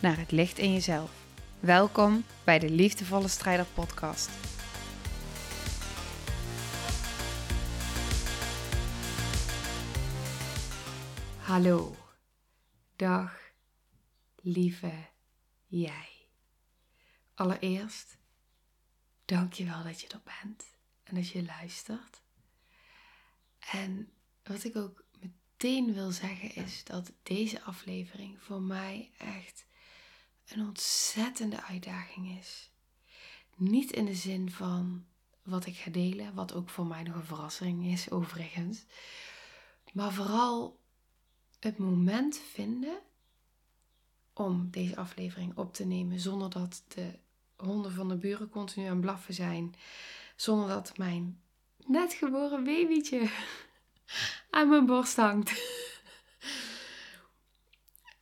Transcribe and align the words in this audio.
naar 0.00 0.18
het 0.18 0.30
licht 0.30 0.58
in 0.58 0.72
jezelf. 0.72 1.10
Welkom 1.60 2.24
bij 2.44 2.58
de 2.58 2.70
Liefdevolle 2.70 3.28
Strijder 3.28 3.66
Podcast. 3.66 4.30
Hallo, 11.38 11.96
dag, 12.96 13.40
lieve 14.36 15.08
jij. 15.66 16.08
Allereerst, 17.34 18.18
dank 19.24 19.52
je 19.52 19.64
wel 19.64 19.82
dat 19.82 20.00
je 20.00 20.08
er 20.08 20.22
bent 20.42 20.64
en 21.02 21.14
dat 21.14 21.28
je 21.28 21.44
luistert. 21.44 22.22
En 23.58 24.12
wat 24.42 24.64
ik 24.64 24.76
ook 24.76 25.04
meteen 25.20 25.94
wil 25.94 26.10
zeggen 26.10 26.54
is 26.54 26.84
dat 26.84 27.12
deze 27.22 27.62
aflevering 27.62 28.42
voor 28.42 28.62
mij 28.62 29.10
echt 29.18 29.68
een 30.52 30.66
ontzettende 30.66 31.62
uitdaging 31.62 32.38
is. 32.38 32.70
Niet 33.56 33.92
in 33.92 34.04
de 34.04 34.14
zin 34.14 34.50
van 34.50 35.04
wat 35.42 35.66
ik 35.66 35.76
ga 35.76 35.90
delen, 35.90 36.34
wat 36.34 36.54
ook 36.54 36.68
voor 36.68 36.86
mij 36.86 37.02
nog 37.02 37.14
een 37.14 37.24
verrassing 37.24 37.86
is 37.86 38.10
overigens. 38.10 38.84
Maar 39.92 40.12
vooral 40.12 40.78
het 41.60 41.78
moment 41.78 42.38
vinden 42.52 42.98
om 44.32 44.68
deze 44.70 44.96
aflevering 44.96 45.56
op 45.56 45.74
te 45.74 45.84
nemen 45.84 46.20
zonder 46.20 46.50
dat 46.50 46.82
de 46.88 47.18
honden 47.56 47.92
van 47.92 48.08
de 48.08 48.16
buren 48.16 48.48
continu 48.48 48.86
aan 48.86 49.00
blaffen 49.00 49.34
zijn. 49.34 49.74
Zonder 50.36 50.68
dat 50.68 50.98
mijn 50.98 51.40
net 51.86 52.12
geboren 52.12 52.64
babytje 52.64 53.30
aan 54.50 54.68
mijn 54.68 54.86
borst 54.86 55.16
hangt. 55.16 55.52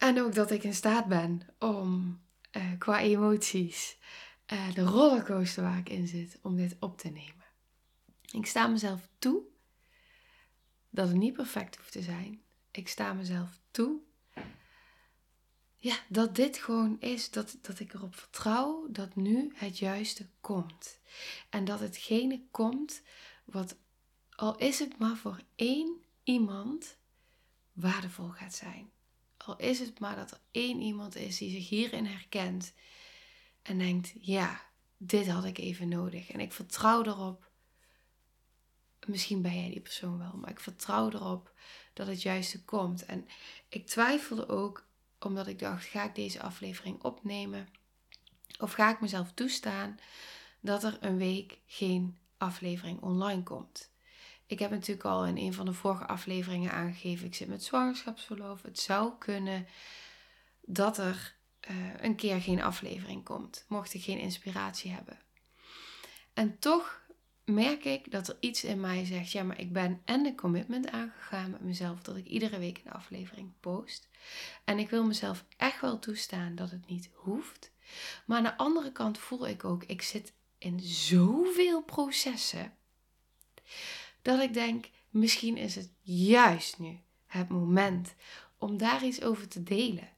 En 0.09 0.23
ook 0.23 0.35
dat 0.35 0.51
ik 0.51 0.63
in 0.63 0.75
staat 0.75 1.07
ben 1.07 1.41
om 1.59 2.21
uh, 2.57 2.73
qua 2.79 3.01
emoties 3.01 3.99
uh, 4.53 4.75
de 4.75 4.83
rollercoaster 4.83 5.63
waar 5.63 5.79
ik 5.79 5.89
in 5.89 6.07
zit, 6.07 6.39
om 6.43 6.57
dit 6.57 6.77
op 6.81 6.99
te 6.99 7.09
nemen. 7.09 7.45
Ik 8.31 8.47
sta 8.47 8.67
mezelf 8.67 9.09
toe 9.19 9.43
dat 10.91 11.09
het 11.09 11.17
niet 11.17 11.33
perfect 11.33 11.77
hoeft 11.77 11.93
te 11.93 12.03
zijn. 12.03 12.41
Ik 12.71 12.89
sta 12.89 13.13
mezelf 13.13 13.61
toe 13.71 14.01
ja, 15.81 15.97
dat 16.09 16.35
dit 16.35 16.57
gewoon 16.57 17.01
is, 17.01 17.31
dat, 17.31 17.59
dat 17.61 17.81
ik 17.81 17.95
erop 17.95 18.17
vertrouw 18.17 18.87
dat 18.91 19.17
nu 19.17 19.53
het 19.55 19.79
juiste 19.79 20.29
komt. 20.41 21.01
En 21.51 21.65
dat 21.65 21.81
hetgene 21.81 22.43
komt 22.51 23.03
wat 23.45 23.77
al 24.31 24.57
is 24.57 24.79
het 24.79 24.99
maar 24.99 25.17
voor 25.17 25.41
één 25.55 26.05
iemand, 26.23 26.97
waardevol 27.73 28.29
gaat 28.29 28.55
zijn. 28.55 28.91
Is 29.57 29.79
het 29.79 30.01
maar 30.01 30.17
dat 30.17 30.31
er 30.31 30.41
één 30.51 30.81
iemand 30.81 31.17
is 31.17 31.39
die 31.39 31.51
zich 31.51 31.69
hierin 31.69 32.07
herkent 32.07 32.73
en 33.63 33.79
denkt: 33.79 34.13
ja, 34.21 34.63
dit 34.97 35.29
had 35.29 35.45
ik 35.45 35.59
even 35.59 35.89
nodig. 35.89 36.31
En 36.31 36.41
ik 36.41 36.53
vertrouw 36.53 37.03
erop. 37.03 37.51
Misschien 39.07 39.43
ben 39.43 39.61
jij 39.61 39.71
die 39.71 39.81
persoon 39.81 40.19
wel, 40.19 40.37
maar 40.37 40.51
ik 40.51 40.61
vertrouw 40.61 41.11
erop 41.11 41.53
dat 41.93 42.07
het 42.07 42.23
juiste 42.23 42.65
komt. 42.65 43.05
En 43.05 43.27
ik 43.69 43.87
twijfelde 43.87 44.49
ook 44.49 44.87
omdat 45.19 45.47
ik 45.47 45.59
dacht: 45.59 45.85
ga 45.85 46.05
ik 46.05 46.15
deze 46.15 46.43
aflevering 46.43 47.03
opnemen? 47.03 47.69
Of 48.59 48.73
ga 48.73 48.91
ik 48.91 49.01
mezelf 49.01 49.33
toestaan 49.33 49.99
dat 50.61 50.85
er 50.85 50.97
een 51.01 51.17
week 51.17 51.59
geen 51.67 52.19
aflevering 52.37 53.01
online 53.01 53.43
komt? 53.43 53.91
Ik 54.49 54.59
heb 54.59 54.71
natuurlijk 54.71 55.05
al 55.05 55.27
in 55.27 55.37
een 55.37 55.53
van 55.53 55.67
de 55.67 55.73
vorige 55.73 56.07
afleveringen 56.07 56.73
aangegeven, 56.73 57.27
ik 57.27 57.35
zit 57.35 57.49
met 57.49 57.65
zwangerschapsverlof. 57.65 58.63
Het 58.63 58.79
zou 58.79 59.13
kunnen 59.19 59.67
dat 60.61 60.99
er 60.99 61.37
uh, 61.71 61.77
een 62.01 62.17
keer 62.17 62.41
geen 62.41 62.63
aflevering 62.63 63.25
komt, 63.25 63.65
mocht 63.69 63.95
ik 63.95 64.03
geen 64.03 64.19
inspiratie 64.19 64.91
hebben. 64.91 65.19
En 66.35 66.59
toch 66.59 67.03
merk 67.45 67.85
ik 67.85 68.11
dat 68.11 68.29
er 68.29 68.37
iets 68.41 68.65
in 68.65 68.81
mij 68.81 69.05
zegt, 69.05 69.33
ja, 69.33 69.43
maar 69.43 69.61
ik 69.61 69.73
ben 69.73 70.03
en 70.05 70.23
de 70.23 70.35
commitment 70.35 70.91
aangegaan 70.91 71.51
met 71.51 71.61
mezelf 71.61 72.03
dat 72.03 72.17
ik 72.17 72.27
iedere 72.27 72.59
week 72.59 72.81
een 72.85 72.93
aflevering 72.93 73.53
post. 73.61 74.09
En 74.65 74.79
ik 74.79 74.91
wil 74.91 75.05
mezelf 75.05 75.45
echt 75.57 75.81
wel 75.81 75.99
toestaan 75.99 76.55
dat 76.55 76.71
het 76.71 76.87
niet 76.87 77.11
hoeft. 77.13 77.73
Maar 78.27 78.37
aan 78.37 78.43
de 78.43 78.57
andere 78.57 78.93
kant 78.93 79.19
voel 79.19 79.49
ik 79.49 79.65
ook, 79.65 79.85
ik 79.85 80.03
zit 80.03 80.33
in 80.59 80.81
zoveel 80.81 81.83
processen 81.83 82.73
dat 84.29 84.41
ik 84.41 84.55
denk, 84.55 84.91
misschien 85.11 85.57
is 85.57 85.75
het 85.75 85.91
juist 86.03 86.79
nu 86.79 87.01
het 87.27 87.49
moment 87.49 88.15
om 88.59 88.77
daar 88.77 89.05
iets 89.05 89.23
over 89.23 89.49
te 89.49 89.63
delen. 89.63 90.09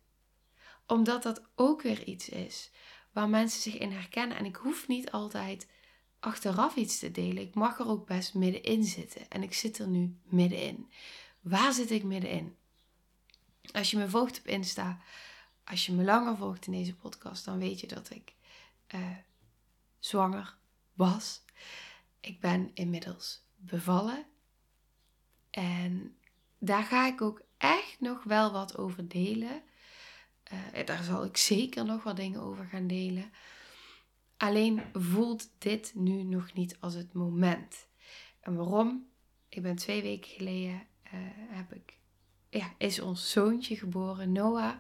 Omdat 0.87 1.23
dat 1.23 1.43
ook 1.55 1.83
weer 1.83 2.05
iets 2.05 2.29
is 2.29 2.71
waar 3.13 3.29
mensen 3.29 3.61
zich 3.61 3.79
in 3.79 3.93
herkennen. 3.93 4.37
En 4.37 4.45
ik 4.45 4.57
hoef 4.57 4.89
niet 4.89 5.11
altijd 5.11 5.69
achteraf 6.21 6.77
iets 6.77 6.99
te 6.99 7.11
delen. 7.11 7.43
Ik 7.43 7.55
mag 7.55 7.79
er 7.79 7.89
ook 7.89 8.07
best 8.07 8.35
middenin 8.35 8.85
zitten. 8.85 9.31
En 9.31 9.43
ik 9.43 9.55
zit 9.55 9.79
er 9.79 9.89
nu 9.89 10.17
middenin. 10.23 10.91
Waar 11.41 11.73
zit 11.73 11.91
ik 11.91 12.03
middenin? 12.03 12.57
Als 13.73 13.91
je 13.91 13.97
me 13.97 14.09
volgt 14.09 14.39
op 14.39 14.47
Insta, 14.47 15.01
als 15.65 15.87
je 15.87 15.93
me 15.93 16.05
langer 16.05 16.37
volgt 16.37 16.67
in 16.67 16.73
deze 16.73 16.95
podcast, 16.95 17.45
dan 17.45 17.59
weet 17.59 17.81
je 17.81 17.87
dat 17.87 18.11
ik 18.11 18.35
uh, 18.95 19.17
zwanger 19.99 20.57
was. 20.95 21.43
Ik 22.21 22.41
ben 22.41 22.71
inmiddels 22.75 23.49
bevallen. 23.61 24.27
En 25.51 26.17
daar 26.59 26.83
ga 26.83 27.07
ik 27.07 27.21
ook 27.21 27.43
echt 27.57 27.97
nog 28.01 28.25
wel 28.25 28.53
wat 28.53 28.77
over 28.79 29.09
delen. 29.09 29.63
Uh, 30.53 30.87
daar 30.87 31.03
zal 31.03 31.25
ik 31.25 31.37
zeker 31.37 31.85
nog 31.85 32.03
wat 32.03 32.17
dingen 32.17 32.41
over 32.41 32.65
gaan 32.65 32.87
delen. 32.87 33.31
Alleen 34.37 34.83
voelt 34.93 35.51
dit 35.59 35.93
nu 35.95 36.23
nog 36.23 36.53
niet 36.53 36.77
als 36.81 36.95
het 36.95 37.13
moment. 37.13 37.87
En 38.41 38.55
waarom? 38.55 39.09
Ik 39.49 39.63
ben 39.63 39.77
twee 39.77 40.03
weken 40.03 40.31
geleden 40.31 40.87
uh, 41.05 41.11
heb 41.49 41.73
ik, 41.75 41.99
ja, 42.51 42.75
is 42.79 43.01
ons 43.01 43.31
zoontje 43.31 43.77
geboren, 43.77 44.33
Noah. 44.33 44.75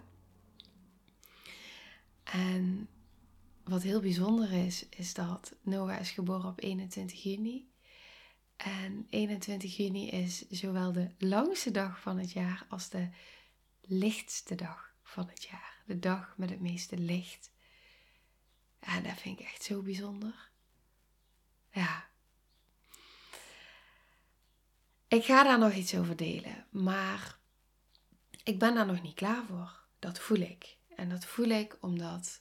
En 2.24 2.88
wat 3.64 3.82
heel 3.82 4.00
bijzonder 4.00 4.52
is, 4.52 4.88
is 4.88 5.14
dat 5.14 5.54
Noah 5.62 6.00
is 6.00 6.10
geboren 6.10 6.48
op 6.48 6.60
21 6.62 7.22
juni. 7.22 7.69
En 8.64 9.06
21 9.10 9.76
juni 9.76 10.08
is 10.08 10.48
zowel 10.48 10.92
de 10.92 11.10
langste 11.18 11.70
dag 11.70 12.00
van 12.00 12.18
het 12.18 12.32
jaar 12.32 12.66
als 12.68 12.88
de 12.88 13.08
lichtste 13.80 14.54
dag 14.54 14.94
van 15.02 15.28
het 15.28 15.42
jaar. 15.42 15.82
De 15.86 15.98
dag 15.98 16.34
met 16.36 16.50
het 16.50 16.60
meeste 16.60 16.98
licht. 16.98 17.50
En 18.78 19.02
dat 19.02 19.20
vind 19.20 19.40
ik 19.40 19.46
echt 19.46 19.62
zo 19.62 19.82
bijzonder. 19.82 20.50
Ja. 21.72 22.08
Ik 25.08 25.24
ga 25.24 25.42
daar 25.42 25.58
nog 25.58 25.74
iets 25.74 25.94
over 25.94 26.16
delen, 26.16 26.66
maar 26.70 27.38
ik 28.42 28.58
ben 28.58 28.74
daar 28.74 28.86
nog 28.86 29.02
niet 29.02 29.14
klaar 29.14 29.44
voor. 29.44 29.80
Dat 29.98 30.20
voel 30.20 30.40
ik. 30.40 30.76
En 30.96 31.08
dat 31.08 31.24
voel 31.24 31.48
ik 31.48 31.76
omdat 31.80 32.40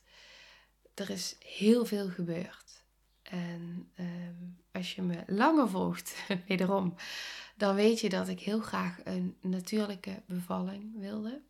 er 0.93 1.09
is 1.09 1.35
heel 1.39 1.85
veel 1.85 2.09
gebeurd. 2.09 2.68
En 3.29 3.91
ehm, 3.95 4.35
als 4.71 4.95
je 4.95 5.01
me 5.01 5.23
langer 5.27 5.69
volgt, 5.69 6.15
wederom, 6.47 6.95
dan 7.55 7.75
weet 7.75 7.99
je 7.99 8.09
dat 8.09 8.27
ik 8.27 8.39
heel 8.39 8.59
graag 8.59 8.99
een 9.03 9.35
natuurlijke 9.41 10.21
bevalling 10.25 10.99
wilde. 10.99 11.41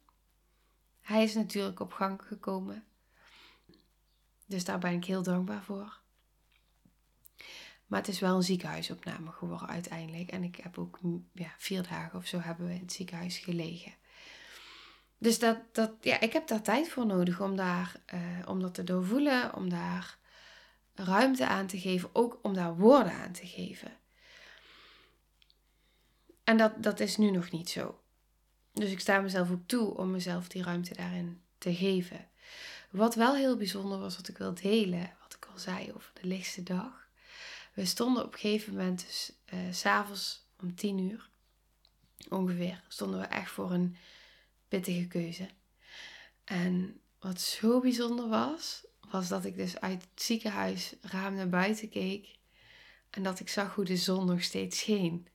Hij 1.01 1.23
is 1.23 1.33
natuurlijk 1.33 1.79
op 1.79 1.93
gang 1.93 2.21
gekomen. 2.21 2.83
Dus 4.45 4.63
daar 4.63 4.79
ben 4.79 4.93
ik 4.93 5.05
heel 5.05 5.23
dankbaar 5.23 5.63
voor. 5.63 5.99
Maar 7.85 7.99
het 7.99 8.07
is 8.07 8.19
wel 8.19 8.35
een 8.35 8.43
ziekenhuisopname 8.43 9.31
geworden 9.31 9.67
uiteindelijk. 9.67 10.31
En 10.31 10.43
ik 10.43 10.55
heb 10.55 10.77
ook 10.77 10.99
ja, 11.33 11.53
vier 11.57 11.87
dagen 11.87 12.19
of 12.19 12.25
zo 12.25 12.39
hebben 12.39 12.67
we 12.67 12.73
in 12.73 12.81
het 12.81 12.93
ziekenhuis 12.93 13.37
gelegen. 13.37 13.93
Dus 15.17 15.39
dat, 15.39 15.57
dat, 15.71 15.91
ja, 16.01 16.19
ik 16.19 16.33
heb 16.33 16.47
daar 16.47 16.61
tijd 16.61 16.89
voor 16.89 17.05
nodig 17.05 17.41
om, 17.41 17.55
daar, 17.55 17.95
uh, 18.13 18.19
om 18.47 18.61
dat 18.61 18.73
te 18.73 18.83
doorvoelen, 18.83 19.55
om 19.55 19.69
daar 19.69 20.18
ruimte 21.05 21.47
aan 21.47 21.67
te 21.67 21.79
geven, 21.79 22.09
ook 22.13 22.39
om 22.41 22.53
daar 22.53 22.77
woorden 22.77 23.13
aan 23.13 23.31
te 23.31 23.47
geven. 23.47 23.97
En 26.43 26.57
dat, 26.57 26.83
dat 26.83 26.99
is 26.99 27.17
nu 27.17 27.31
nog 27.31 27.51
niet 27.51 27.69
zo. 27.69 27.99
Dus 28.73 28.91
ik 28.91 28.99
sta 28.99 29.21
mezelf 29.21 29.51
ook 29.51 29.65
toe 29.67 29.97
om 29.97 30.11
mezelf 30.11 30.47
die 30.47 30.63
ruimte 30.63 30.93
daarin 30.93 31.41
te 31.57 31.75
geven. 31.75 32.29
Wat 32.89 33.15
wel 33.15 33.35
heel 33.35 33.57
bijzonder 33.57 33.99
was, 33.99 34.15
wat 34.15 34.27
ik 34.27 34.37
wil 34.37 34.53
delen, 34.53 35.15
wat 35.21 35.33
ik 35.35 35.45
al 35.45 35.57
zei 35.57 35.93
over 35.93 36.11
de 36.21 36.27
lichtste 36.27 36.63
dag. 36.63 37.07
We 37.73 37.85
stonden 37.85 38.25
op 38.25 38.33
een 38.33 38.39
gegeven 38.39 38.73
moment, 38.73 39.05
dus 39.05 39.31
uh, 39.53 39.59
s'avonds 39.71 40.47
om 40.59 40.75
tien 40.75 40.97
uur 40.97 41.29
ongeveer, 42.29 42.83
stonden 42.87 43.19
we 43.19 43.25
echt 43.25 43.51
voor 43.51 43.71
een 43.71 43.95
pittige 44.67 45.07
keuze. 45.07 45.49
En 46.43 47.01
wat 47.19 47.41
zo 47.41 47.79
bijzonder 47.79 48.27
was, 48.27 48.85
was 49.11 49.27
dat 49.27 49.45
ik 49.45 49.55
dus 49.55 49.79
uit 49.79 50.01
het 50.01 50.21
ziekenhuis 50.21 50.95
raam 51.01 51.33
naar 51.33 51.49
buiten 51.49 51.89
keek 51.89 52.37
en 53.09 53.23
dat 53.23 53.39
ik 53.39 53.49
zag 53.49 53.75
hoe 53.75 53.85
de 53.85 53.97
zon 53.97 54.25
nog 54.25 54.43
steeds 54.43 54.79
scheen. 54.79 55.27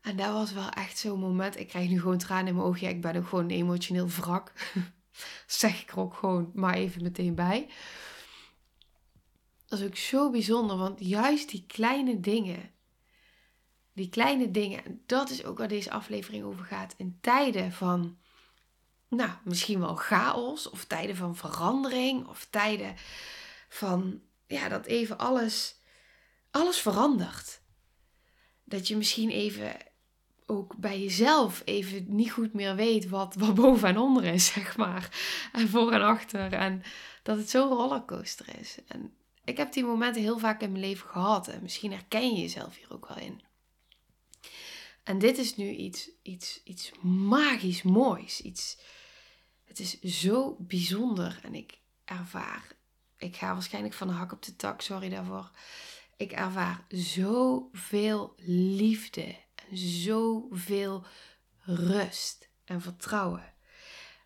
En 0.00 0.16
dat 0.16 0.32
was 0.32 0.52
wel 0.52 0.68
echt 0.70 0.98
zo'n 0.98 1.20
moment. 1.20 1.58
Ik 1.58 1.68
krijg 1.68 1.88
nu 1.88 2.00
gewoon 2.00 2.18
tranen 2.18 2.46
in 2.46 2.54
mijn 2.54 2.66
ogen. 2.66 2.80
Ja, 2.80 2.88
ik 2.88 3.00
ben 3.00 3.16
ook 3.16 3.26
gewoon 3.26 3.48
emotioneel 3.48 4.08
wrak. 4.08 4.52
zeg 5.46 5.82
ik 5.82 5.90
er 5.90 5.98
ook 5.98 6.14
gewoon 6.14 6.50
maar 6.54 6.74
even 6.74 7.02
meteen 7.02 7.34
bij. 7.34 7.68
Dat 9.66 9.78
is 9.78 9.86
ook 9.86 9.96
zo 9.96 10.30
bijzonder, 10.30 10.76
want 10.76 11.00
juist 11.00 11.50
die 11.50 11.64
kleine 11.66 12.20
dingen, 12.20 12.70
die 13.92 14.08
kleine 14.08 14.50
dingen, 14.50 15.02
dat 15.06 15.30
is 15.30 15.44
ook 15.44 15.58
waar 15.58 15.68
deze 15.68 15.90
aflevering 15.90 16.44
over 16.44 16.64
gaat. 16.64 16.94
In 16.96 17.18
tijden 17.20 17.72
van, 17.72 18.18
nou, 19.10 19.30
misschien 19.44 19.80
wel 19.80 19.94
chaos, 19.94 20.70
of 20.70 20.84
tijden 20.84 21.16
van 21.16 21.36
verandering, 21.36 22.26
of 22.26 22.46
tijden 22.50 22.94
van, 23.68 24.20
ja, 24.46 24.68
dat 24.68 24.86
even 24.86 25.18
alles, 25.18 25.76
alles 26.50 26.78
verandert. 26.78 27.60
Dat 28.64 28.88
je 28.88 28.96
misschien 28.96 29.30
even 29.30 29.76
ook 30.46 30.76
bij 30.76 31.00
jezelf 31.00 31.62
even 31.64 32.04
niet 32.08 32.30
goed 32.30 32.52
meer 32.52 32.74
weet 32.74 33.08
wat, 33.08 33.34
wat 33.34 33.54
boven 33.54 33.88
en 33.88 33.98
onder 33.98 34.24
is, 34.24 34.46
zeg 34.52 34.76
maar. 34.76 35.20
En 35.52 35.68
voor 35.68 35.92
en 35.92 36.02
achter. 36.02 36.52
En 36.52 36.82
dat 37.22 37.36
het 37.36 37.50
zo'n 37.50 37.68
rollercoaster 37.68 38.58
is. 38.58 38.76
En 38.86 39.14
ik 39.44 39.56
heb 39.56 39.72
die 39.72 39.84
momenten 39.84 40.22
heel 40.22 40.38
vaak 40.38 40.60
in 40.60 40.72
mijn 40.72 40.84
leven 40.84 41.08
gehad. 41.08 41.48
En 41.48 41.62
misschien 41.62 41.92
herken 41.92 42.34
je 42.34 42.40
jezelf 42.40 42.76
hier 42.76 42.92
ook 42.92 43.08
wel 43.08 43.18
in. 43.18 43.42
En 45.04 45.18
dit 45.18 45.38
is 45.38 45.56
nu 45.56 45.70
iets, 45.70 46.10
iets, 46.22 46.60
iets 46.64 46.92
magisch 47.02 47.82
moois. 47.82 48.40
Iets, 48.40 48.78
het 49.70 49.80
is 49.80 50.00
zo 50.00 50.56
bijzonder. 50.58 51.40
En 51.42 51.54
ik 51.54 51.78
ervaar, 52.04 52.72
ik 53.16 53.36
ga 53.36 53.52
waarschijnlijk 53.52 53.94
van 53.94 54.08
de 54.08 54.12
hak 54.12 54.32
op 54.32 54.42
de 54.42 54.56
tak, 54.56 54.80
sorry 54.80 55.08
daarvoor. 55.08 55.50
Ik 56.16 56.32
ervaar 56.32 56.84
zoveel 56.88 58.34
liefde 58.76 59.36
zoveel 59.72 61.06
rust 61.58 62.48
en 62.64 62.80
vertrouwen. 62.80 63.54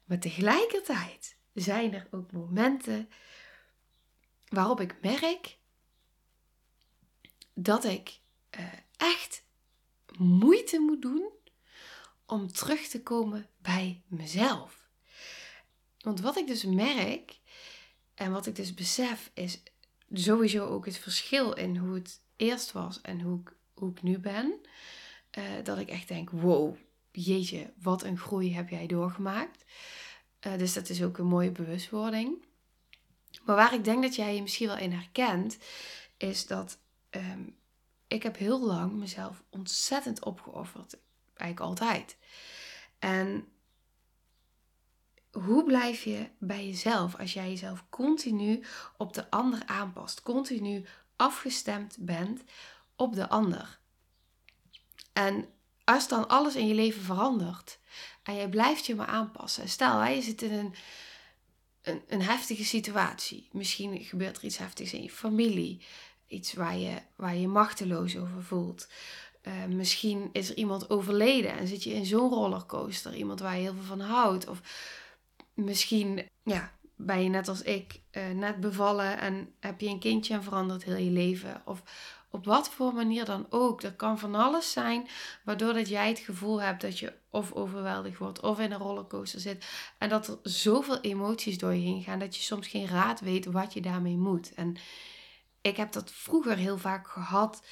Maar 0.05 0.19
tegelijkertijd 0.19 1.37
zijn 1.53 1.95
er 1.95 2.09
ook 2.11 2.33
momenten 2.33 3.09
waarop 4.49 4.81
ik 4.81 4.97
merk 5.01 5.59
dat 7.55 7.85
ik 7.85 8.21
uh, 8.59 8.73
echt 8.97 9.45
moeite 10.19 10.79
moet 10.81 11.03
doen 11.03 11.31
om 12.27 12.53
terug 12.53 12.87
te 12.87 13.03
komen 13.03 13.49
bij 13.59 14.03
mezelf. 14.07 14.84
Want 16.05 16.21
wat 16.21 16.37
ik 16.37 16.47
dus 16.47 16.65
merk 16.65 17.39
en 18.15 18.33
wat 18.33 18.47
ik 18.47 18.57
dus 18.57 18.75
besef 18.75 19.31
is 19.35 19.63
sowieso 20.13 20.67
ook 20.67 20.85
het 20.85 20.99
verschil 20.99 21.53
in 21.53 21.77
hoe 21.77 21.95
het 21.95 22.21
eerst 22.37 22.73
was 22.73 23.01
en 23.01 23.21
hoe 23.21 23.41
ik, 23.41 23.57
hoe 23.75 23.91
ik 23.91 24.03
nu 24.03 24.19
ben. 24.19 24.61
Eh, 25.31 25.43
dat 25.63 25.79
ik 25.79 25.89
echt 25.89 26.09
denk: 26.09 26.31
wow, 26.31 26.77
jeetje, 27.13 27.73
wat 27.83 28.03
een 28.03 28.19
groei 28.19 28.55
heb 28.55 28.69
jij 28.69 28.87
doorgemaakt. 28.87 29.65
Uh, 30.47 30.59
dus 30.59 30.73
dat 30.73 30.89
is 30.89 31.03
ook 31.03 31.19
een 31.19 31.27
mooie 31.27 31.51
bewustwording. 31.51 32.45
Maar 33.45 33.57
waar 33.57 33.75
ik 33.75 33.85
denk 33.85 34.03
dat 34.03 34.15
jij 34.15 34.35
je 34.35 34.43
misschien 34.43 34.67
wel 34.67 34.77
in 34.77 34.93
herkent, 34.93 35.59
is 36.17 36.47
dat 36.47 36.79
ehm, 37.11 37.43
ik 38.09 38.23
heb 38.23 38.37
heel 38.37 38.67
lang 38.67 38.93
mezelf 38.93 39.43
ontzettend 39.51 40.25
opgeofferd. 40.25 40.99
Eigenlijk 41.35 41.71
altijd. 41.71 42.17
En 42.99 43.49
hoe 45.35 45.65
blijf 45.65 46.05
je 46.05 46.29
bij 46.39 46.67
jezelf 46.67 47.19
als 47.19 47.33
jij 47.33 47.49
jezelf 47.49 47.85
continu 47.89 48.65
op 48.97 49.15
de 49.15 49.31
ander 49.31 49.63
aanpast, 49.67 50.23
continu 50.23 50.85
afgestemd 51.17 51.97
bent 51.99 52.43
op 52.97 53.15
de 53.15 53.29
ander? 53.29 53.79
En 55.13 55.49
als 55.85 56.09
dan 56.09 56.29
alles 56.29 56.57
in 56.57 56.67
je 56.67 56.75
leven 56.75 57.03
verandert 57.03 57.79
en 58.23 58.35
jij 58.35 58.49
blijft 58.49 58.87
je 58.87 58.95
maar 58.95 59.07
aanpassen. 59.07 59.69
Stel, 59.69 60.05
je 60.05 60.23
zit 60.23 60.43
in 60.43 60.53
een, 60.53 60.75
een, 61.83 62.03
een, 62.09 62.23
heftige 62.23 62.65
situatie. 62.65 63.49
Misschien 63.53 64.05
gebeurt 64.05 64.37
er 64.37 64.45
iets 64.45 64.59
heftigs 64.59 64.93
in 64.93 65.03
je 65.03 65.11
familie. 65.11 65.83
Iets 66.27 66.53
waar 66.53 66.77
je 66.77 66.97
waar 67.17 67.37
je 67.37 67.49
machteloos 67.49 68.17
over 68.17 68.43
voelt. 68.43 68.89
Uh, 69.43 69.65
misschien 69.65 70.29
is 70.33 70.51
er 70.51 70.57
iemand 70.57 70.91
overleden 70.91 71.59
en 71.59 71.67
zit 71.67 71.83
je 71.83 71.95
in 71.95 72.07
zo'n 72.07 72.31
rollercoaster. 72.31 73.15
Iemand 73.15 73.41
waar 73.41 73.57
je 73.57 73.63
heel 73.63 73.75
veel 73.75 73.83
van 73.83 74.01
houdt. 74.01 74.49
Of 74.49 74.61
misschien 75.55 76.29
ja, 76.43 76.73
ben 76.97 77.23
je 77.23 77.29
net 77.29 77.49
als 77.49 77.63
ik 77.63 78.01
uh, 78.13 78.31
net 78.31 78.61
bevallen 78.61 79.19
en 79.19 79.55
heb 79.61 79.81
je 79.81 79.89
een 79.89 79.99
kindje 79.99 80.35
en 80.35 80.43
verandert 80.43 80.85
heel 80.85 80.97
je 80.97 81.11
leven. 81.11 81.63
Of 81.65 81.83
op 82.35 82.45
wat 82.45 82.69
voor 82.69 82.95
manier 82.95 83.25
dan 83.25 83.47
ook. 83.51 83.83
Er 83.83 83.95
kan 83.95 84.19
van 84.19 84.35
alles 84.35 84.73
zijn 84.73 85.09
waardoor 85.45 85.73
dat 85.73 85.89
jij 85.89 86.09
het 86.09 86.19
gevoel 86.19 86.63
hebt 86.63 86.81
dat 86.81 86.99
je 86.99 87.13
of 87.31 87.53
overweldigd 87.53 88.19
wordt 88.19 88.41
of 88.41 88.59
in 88.59 88.73
een 88.73 88.79
rollercoaster 88.79 89.41
zit. 89.41 89.67
En 89.99 90.09
dat 90.09 90.29
er 90.29 90.39
zoveel 90.43 91.01
emoties 91.01 91.59
door 91.59 91.75
je 91.75 91.81
heen 91.81 92.03
gaan 92.03 92.19
dat 92.19 92.37
je 92.37 92.43
soms 92.43 92.67
geen 92.67 92.87
raad 92.87 93.21
weet 93.21 93.45
wat 93.45 93.73
je 93.73 93.81
daarmee 93.81 94.17
moet. 94.17 94.55
En 94.55 94.77
ik 95.61 95.77
heb 95.77 95.93
dat 95.93 96.11
vroeger 96.13 96.57
heel 96.57 96.79
vaak 96.79 97.09
gehad. 97.09 97.67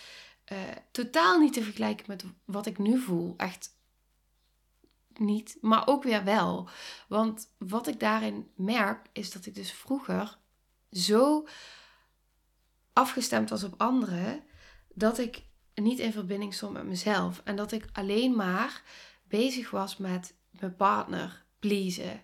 Uh, 0.53 0.59
totaal 0.91 1.39
niet 1.39 1.53
te 1.53 1.63
vergelijken 1.63 2.05
met 2.09 2.25
wat 2.45 2.67
ik 2.67 2.79
nu 2.79 2.99
voel. 2.99 3.35
Echt 3.37 3.71
niet, 5.19 5.57
maar 5.61 5.87
ook 5.87 6.03
weer 6.03 6.25
wel. 6.25 6.69
Want 7.09 7.49
wat 7.59 7.87
ik 7.87 8.01
daarin 8.01 8.51
merk 8.57 9.07
is 9.13 9.33
dat 9.33 9.47
ik 9.47 9.55
dus 9.55 9.73
vroeger 9.73 10.39
zo 10.91 11.47
afgestemd 12.93 13.51
was 13.51 13.65
op 13.65 13.75
anderen 13.77 14.43
dat 14.95 15.19
ik 15.19 15.43
niet 15.75 15.99
in 15.99 16.13
verbinding 16.13 16.55
stond 16.55 16.73
met 16.73 16.87
mezelf. 16.87 17.41
En 17.45 17.57
dat 17.57 17.73
ik 17.73 17.85
alleen 17.93 18.37
maar 18.37 18.83
bezig 19.29 19.71
was 19.71 19.97
met 19.97 20.35
mijn 20.51 20.77
partner 20.77 21.45
pleasen. 21.59 22.23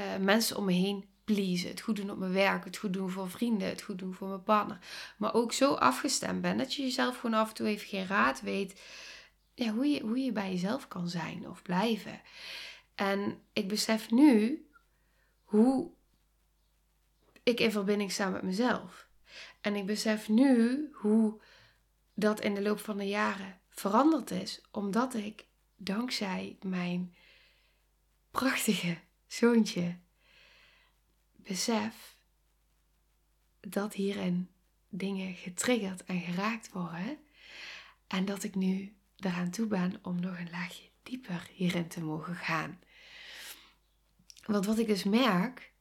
Uh, 0.00 0.16
mensen 0.20 0.56
om 0.56 0.64
me 0.64 0.72
heen 0.72 1.04
pleasen. 1.24 1.68
Het 1.68 1.80
goed 1.80 1.96
doen 1.96 2.10
op 2.10 2.18
mijn 2.18 2.32
werk. 2.32 2.64
Het 2.64 2.76
goed 2.76 2.92
doen 2.92 3.10
voor 3.10 3.30
vrienden. 3.30 3.68
Het 3.68 3.82
goed 3.82 3.98
doen 3.98 4.14
voor 4.14 4.28
mijn 4.28 4.42
partner. 4.42 4.78
Maar 5.16 5.34
ook 5.34 5.52
zo 5.52 5.72
afgestemd 5.72 6.40
ben 6.40 6.58
dat 6.58 6.74
je 6.74 6.82
jezelf 6.82 7.18
gewoon 7.18 7.40
af 7.40 7.48
en 7.48 7.54
toe 7.54 7.66
even 7.66 7.88
geen 7.88 8.06
raad 8.06 8.40
weet. 8.40 8.80
Ja, 9.56 9.72
hoe, 9.72 9.86
je, 9.86 10.00
hoe 10.00 10.18
je 10.18 10.32
bij 10.32 10.50
jezelf 10.50 10.88
kan 10.88 11.08
zijn 11.08 11.48
of 11.48 11.62
blijven. 11.62 12.20
En 12.94 13.42
ik 13.52 13.68
besef 13.68 14.10
nu 14.10 14.66
hoe 15.44 15.90
ik 17.42 17.60
in 17.60 17.70
verbinding 17.70 18.12
sta 18.12 18.28
met 18.28 18.42
mezelf. 18.42 19.08
En 19.60 19.76
ik 19.76 19.86
besef 19.86 20.28
nu 20.28 20.88
hoe 20.92 21.40
dat 22.14 22.40
in 22.40 22.54
de 22.54 22.62
loop 22.62 22.78
van 22.78 22.96
de 22.96 23.08
jaren 23.08 23.60
veranderd 23.68 24.30
is, 24.30 24.60
omdat 24.70 25.14
ik 25.14 25.46
dankzij 25.76 26.56
mijn 26.62 27.14
prachtige 28.30 28.98
zoontje 29.26 29.98
besef 31.32 32.16
dat 33.60 33.94
hierin 33.94 34.50
dingen 34.88 35.34
getriggerd 35.34 36.04
en 36.04 36.20
geraakt 36.20 36.72
worden 36.72 37.18
en 38.06 38.24
dat 38.24 38.42
ik 38.42 38.54
nu 38.54 38.96
eraan 39.16 39.50
toe 39.50 39.66
ben 39.66 39.98
om 40.02 40.20
nog 40.20 40.38
een 40.38 40.50
laagje 40.50 40.90
dieper 41.02 41.48
hierin 41.52 41.88
te 41.88 42.02
mogen 42.02 42.34
gaan. 42.34 42.80
Want 44.46 44.66
wat 44.66 44.78
ik 44.78 44.86
dus 44.86 45.04
merk, 45.04 45.74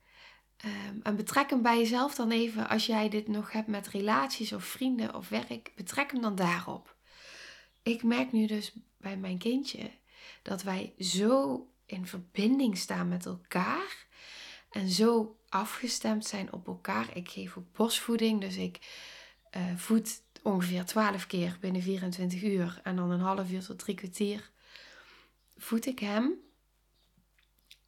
Um, 0.65 0.99
en 1.03 1.15
betrek 1.15 1.49
hem 1.49 1.61
bij 1.61 1.77
jezelf 1.77 2.15
dan 2.15 2.31
even, 2.31 2.69
als 2.69 2.85
jij 2.85 3.09
dit 3.09 3.27
nog 3.27 3.51
hebt 3.51 3.67
met 3.67 3.87
relaties 3.87 4.53
of 4.53 4.63
vrienden 4.63 5.15
of 5.15 5.29
werk, 5.29 5.71
betrek 5.75 6.11
hem 6.11 6.21
dan 6.21 6.35
daarop. 6.35 6.95
Ik 7.83 8.03
merk 8.03 8.31
nu 8.31 8.45
dus 8.45 8.77
bij 8.97 9.17
mijn 9.17 9.37
kindje 9.37 9.91
dat 10.41 10.63
wij 10.63 10.93
zo 10.99 11.61
in 11.85 12.07
verbinding 12.07 12.77
staan 12.77 13.07
met 13.07 13.25
elkaar 13.25 14.07
en 14.69 14.89
zo 14.89 15.39
afgestemd 15.49 16.25
zijn 16.25 16.53
op 16.53 16.67
elkaar. 16.67 17.17
Ik 17.17 17.29
geef 17.29 17.57
ook 17.57 17.71
bosvoeding, 17.71 18.41
dus 18.41 18.55
ik 18.55 18.79
uh, 19.57 19.75
voed 19.75 20.21
ongeveer 20.45 20.85
12 20.85 21.27
keer 21.27 21.57
binnen 21.59 21.81
24 21.81 22.43
uur 22.43 22.79
en 22.83 22.95
dan 22.95 23.11
een 23.11 23.19
half 23.19 23.51
uur 23.51 23.65
tot 23.65 23.79
drie 23.79 23.95
kwartier 23.95 24.49
voed 25.57 25.85
ik 25.85 25.99
hem 25.99 26.43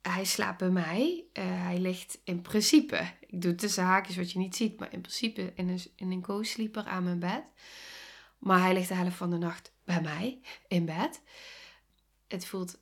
hij 0.07 0.25
slaapt 0.25 0.57
bij 0.57 0.69
mij. 0.69 1.23
Uh, 1.33 1.43
hij 1.45 1.79
ligt 1.79 2.19
in 2.23 2.41
principe, 2.41 3.11
ik 3.27 3.41
doe 3.41 3.55
tussen 3.55 3.83
haakjes 3.83 4.17
wat 4.17 4.31
je 4.31 4.39
niet 4.39 4.55
ziet, 4.55 4.79
maar 4.79 4.93
in 4.93 5.01
principe 5.01 5.51
in 5.55 5.69
een, 5.69 5.81
in 5.95 6.11
een 6.11 6.21
co-sleeper 6.21 6.83
aan 6.83 7.03
mijn 7.03 7.19
bed. 7.19 7.43
Maar 8.37 8.61
hij 8.61 8.73
ligt 8.73 8.87
de 8.87 8.93
helft 8.93 9.17
van 9.17 9.29
de 9.29 9.37
nacht 9.37 9.71
bij 9.83 10.01
mij 10.01 10.39
in 10.67 10.85
bed. 10.85 11.21
Het 12.27 12.45
voelt 12.45 12.79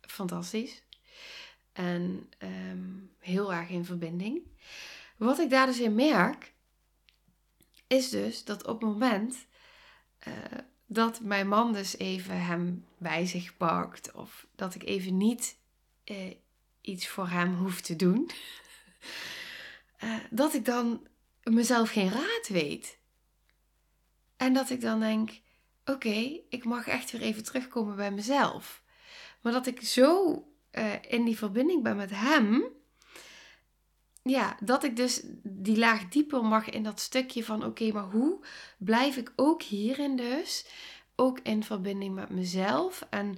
fantastisch. 0.00 0.82
en 1.72 2.30
ehm, 2.38 2.88
heel 3.18 3.54
erg 3.54 3.68
in 3.68 3.84
verbinding. 3.84 4.42
Wat 5.16 5.38
ik 5.38 5.50
daar 5.50 5.66
dus 5.66 5.80
in 5.80 5.94
merk, 5.94 6.52
is 7.94 8.10
dus 8.10 8.44
dat 8.44 8.66
op 8.66 8.80
het 8.80 8.90
moment 8.90 9.46
uh, 10.28 10.34
dat 10.86 11.20
mijn 11.20 11.48
man 11.48 11.72
dus 11.72 11.98
even 11.98 12.44
hem 12.44 12.84
bij 12.98 13.26
zich 13.26 13.56
pakt, 13.56 14.12
of 14.12 14.46
dat 14.54 14.74
ik 14.74 14.82
even 14.82 15.16
niet 15.16 15.56
uh, 16.04 16.34
iets 16.80 17.08
voor 17.08 17.28
hem 17.28 17.54
hoef 17.54 17.80
te 17.80 17.96
doen, 17.96 18.30
uh, 20.04 20.14
dat 20.30 20.54
ik 20.54 20.64
dan 20.64 21.06
mezelf 21.42 21.90
geen 21.90 22.10
raad 22.10 22.48
weet. 22.48 22.98
En 24.36 24.52
dat 24.52 24.70
ik 24.70 24.80
dan 24.80 25.00
denk: 25.00 25.40
oké, 25.84 26.40
ik 26.48 26.64
mag 26.64 26.86
echt 26.86 27.10
weer 27.10 27.22
even 27.22 27.44
terugkomen 27.44 27.96
bij 27.96 28.10
mezelf. 28.10 28.82
Maar 29.40 29.52
dat 29.52 29.66
ik 29.66 29.82
zo 29.82 30.38
in 31.08 31.24
die 31.24 31.36
verbinding 31.36 31.82
ben 31.82 31.96
met 31.96 32.10
hem. 32.10 32.64
Ja, 34.28 34.56
dat 34.60 34.84
ik 34.84 34.96
dus 34.96 35.20
die 35.42 35.78
laag 35.78 36.08
dieper 36.08 36.44
mag 36.44 36.70
in 36.70 36.82
dat 36.82 37.00
stukje 37.00 37.44
van 37.44 37.64
oké, 37.64 37.92
maar 37.92 38.10
hoe 38.10 38.44
blijf 38.78 39.16
ik 39.16 39.32
ook 39.36 39.62
hierin 39.62 40.16
dus, 40.16 40.66
ook 41.16 41.40
in 41.40 41.64
verbinding 41.64 42.14
met 42.14 42.30
mezelf 42.30 43.06
en 43.10 43.36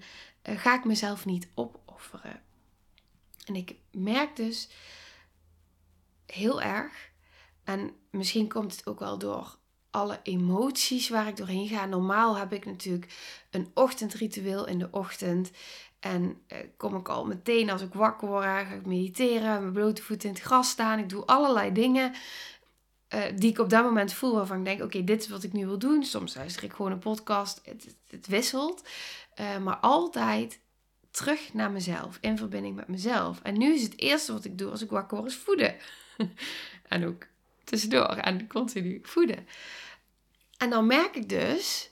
uh, 0.49 0.59
ga 0.59 0.75
ik 0.75 0.85
mezelf 0.85 1.25
niet 1.25 1.49
opofferen. 1.55 2.43
En 3.45 3.57
ik 3.57 3.75
merk 3.91 4.37
dus 4.37 4.69
heel 6.27 6.63
erg, 6.63 7.11
en 7.65 7.91
misschien 8.11 8.49
komt 8.49 8.77
het 8.77 8.87
ook 8.87 8.99
wel 8.99 9.19
door 9.19 9.59
alle 9.91 10.21
emoties 10.23 11.09
waar 11.09 11.29
ik 11.29 11.37
doorheen 11.37 11.69
ga. 11.69 11.87
Normaal 11.87 12.37
heb 12.37 12.53
ik 12.53 12.65
natuurlijk 12.65 13.15
een 13.51 13.71
ochtendritueel 13.75 14.67
in 14.67 14.79
de 14.79 14.89
ochtend. 14.91 15.51
En 16.01 16.41
eh, 16.47 16.59
kom 16.77 16.97
ik 16.97 17.09
al 17.09 17.27
meteen 17.27 17.71
als 17.71 17.83
ik 17.83 17.93
wakker 17.93 18.29
word, 18.29 18.45
ga 18.45 18.61
ik 18.61 18.87
mediteren, 18.87 19.61
mijn 19.61 19.73
blote 19.73 20.03
voeten 20.03 20.29
in 20.29 20.35
het 20.35 20.45
gras 20.45 20.69
staan. 20.69 20.99
Ik 20.99 21.09
doe 21.09 21.25
allerlei 21.25 21.73
dingen 21.73 22.13
uh, 23.15 23.23
die 23.35 23.51
ik 23.51 23.59
op 23.59 23.71
dat 23.71 23.85
moment 23.85 24.13
voel 24.13 24.35
waarvan 24.35 24.59
ik 24.59 24.65
denk, 24.65 24.83
oké, 24.83 25.05
dit 25.05 25.23
is 25.23 25.29
wat 25.29 25.43
ik 25.43 25.53
nu 25.53 25.67
wil 25.67 25.79
doen. 25.79 26.05
Soms 26.05 26.35
luister 26.35 26.65
ik 26.65 26.73
gewoon 26.73 26.93
een 26.93 26.99
podcast, 26.99 27.61
het, 27.65 27.97
het, 28.09 28.27
wisselt. 28.27 28.89
Uh, 29.41 29.59
maar 29.59 29.77
altijd 29.77 30.61
terug 31.11 31.53
naar 31.53 31.71
mezelf, 31.71 32.19
in 32.21 32.37
verbinding 32.37 32.77
met 32.77 32.89
mezelf. 32.89 33.41
En 33.43 33.59
nu 33.59 33.75
is 33.75 33.83
het 33.83 34.01
eerste 34.01 34.33
wat 34.33 34.45
ik 34.45 34.59
doe 34.59 34.71
als 34.71 34.83
ik 34.83 34.91
wakker 34.91 35.19
word, 35.19 35.31
is 35.31 35.37
voeden. 35.37 35.75
en 36.89 37.07
ook 37.07 37.27
tussendoor 37.65 38.07
en 38.07 38.49
continu 38.49 39.01
voeden. 39.03 39.47
En 40.57 40.71
dan 40.71 40.87
merk 40.87 41.17
ik 41.17 41.29
dus, 41.29 41.91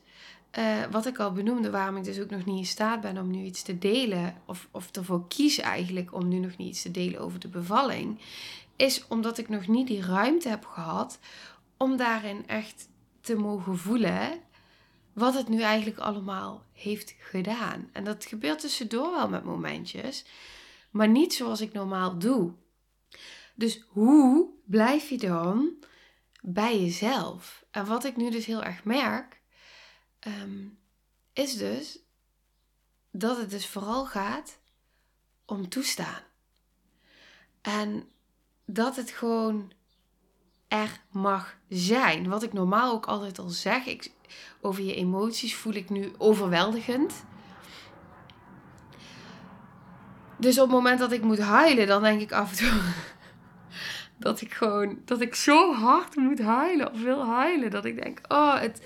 uh, 0.58 0.84
wat 0.90 1.06
ik 1.06 1.18
al 1.18 1.32
benoemde, 1.32 1.70
waarom 1.70 1.96
ik 1.96 2.04
dus 2.04 2.20
ook 2.20 2.30
nog 2.30 2.44
niet 2.44 2.58
in 2.58 2.66
staat 2.66 3.00
ben 3.00 3.18
om 3.18 3.30
nu 3.30 3.44
iets 3.44 3.62
te 3.62 3.78
delen, 3.78 4.36
of, 4.46 4.68
of 4.70 4.90
ervoor 4.90 5.28
kies 5.28 5.58
eigenlijk 5.58 6.14
om 6.14 6.28
nu 6.28 6.38
nog 6.38 6.56
niet 6.56 6.68
iets 6.68 6.82
te 6.82 6.90
delen 6.90 7.20
over 7.20 7.40
de 7.40 7.48
bevalling, 7.48 8.20
is 8.76 9.06
omdat 9.08 9.38
ik 9.38 9.48
nog 9.48 9.66
niet 9.66 9.86
die 9.86 10.02
ruimte 10.02 10.48
heb 10.48 10.64
gehad 10.64 11.18
om 11.76 11.96
daarin 11.96 12.46
echt 12.46 12.88
te 13.20 13.36
mogen 13.36 13.78
voelen 13.78 14.40
wat 15.12 15.34
het 15.34 15.48
nu 15.48 15.60
eigenlijk 15.60 15.98
allemaal 15.98 16.64
heeft 16.72 17.14
gedaan. 17.18 17.88
En 17.92 18.04
dat 18.04 18.24
gebeurt 18.24 18.58
tussendoor 18.58 19.10
wel 19.10 19.28
met 19.28 19.44
momentjes, 19.44 20.24
maar 20.90 21.08
niet 21.08 21.34
zoals 21.34 21.60
ik 21.60 21.72
normaal 21.72 22.18
doe. 22.18 22.52
Dus 23.54 23.84
hoe 23.88 24.48
blijf 24.64 25.08
je 25.08 25.18
dan 25.18 25.70
bij 26.40 26.80
jezelf? 26.80 27.64
En 27.70 27.86
wat 27.86 28.04
ik 28.04 28.16
nu 28.16 28.30
dus 28.30 28.46
heel 28.46 28.62
erg 28.62 28.84
merk, 28.84 29.40
Ehm, 30.24 30.66
is 31.32 31.56
dus 31.56 31.98
dat 33.10 33.36
het 33.36 33.50
dus 33.50 33.66
vooral 33.66 34.06
gaat 34.06 34.58
om 35.44 35.68
toestaan. 35.68 36.22
En 37.60 38.08
dat 38.64 38.96
het 38.96 39.10
gewoon 39.10 39.72
er 40.68 41.00
mag 41.10 41.56
zijn. 41.68 42.28
Wat 42.28 42.42
ik 42.42 42.52
normaal 42.52 42.92
ook 42.92 43.06
altijd 43.06 43.38
al 43.38 43.48
zeg, 43.48 43.86
ik, 43.86 44.10
over 44.60 44.82
je 44.82 44.94
emoties 44.94 45.54
voel 45.54 45.72
ik 45.74 45.90
nu 45.90 46.12
overweldigend. 46.18 47.24
Dus 50.38 50.58
op 50.58 50.64
het 50.64 50.74
moment 50.74 50.98
dat 50.98 51.12
ik 51.12 51.22
moet 51.22 51.38
huilen, 51.38 51.86
dan 51.86 52.02
denk 52.02 52.20
ik 52.20 52.32
af 52.32 52.50
en 52.50 52.56
toe 52.56 52.80
dat 54.26 54.40
ik 54.40 54.54
gewoon, 54.54 54.98
dat 55.04 55.20
ik 55.20 55.34
zo 55.34 55.74
hard 55.74 56.16
moet 56.16 56.40
huilen 56.40 56.92
of 56.92 57.02
wil 57.02 57.26
huilen. 57.26 57.70
Dat 57.70 57.84
ik 57.84 58.02
denk, 58.02 58.20
oh, 58.28 58.60
het, 58.60 58.82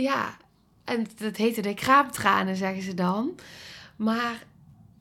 ja, 0.00 0.36
en 0.84 1.06
dat 1.16 1.36
heette 1.36 1.60
de 1.60 1.74
kraamtranen, 1.74 2.56
zeggen 2.56 2.82
ze 2.82 2.94
dan. 2.94 3.38
Maar 3.96 4.46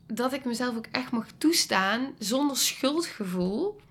dat 0.08 0.34
ik 0.34 0.46
mezelf 0.46 0.76
ook 0.76 0.88
echt 0.92 1.12
mag 1.12 1.28
toestaan, 1.38 2.14
zonder 2.18 2.58
schuldgevoel, 2.58 3.82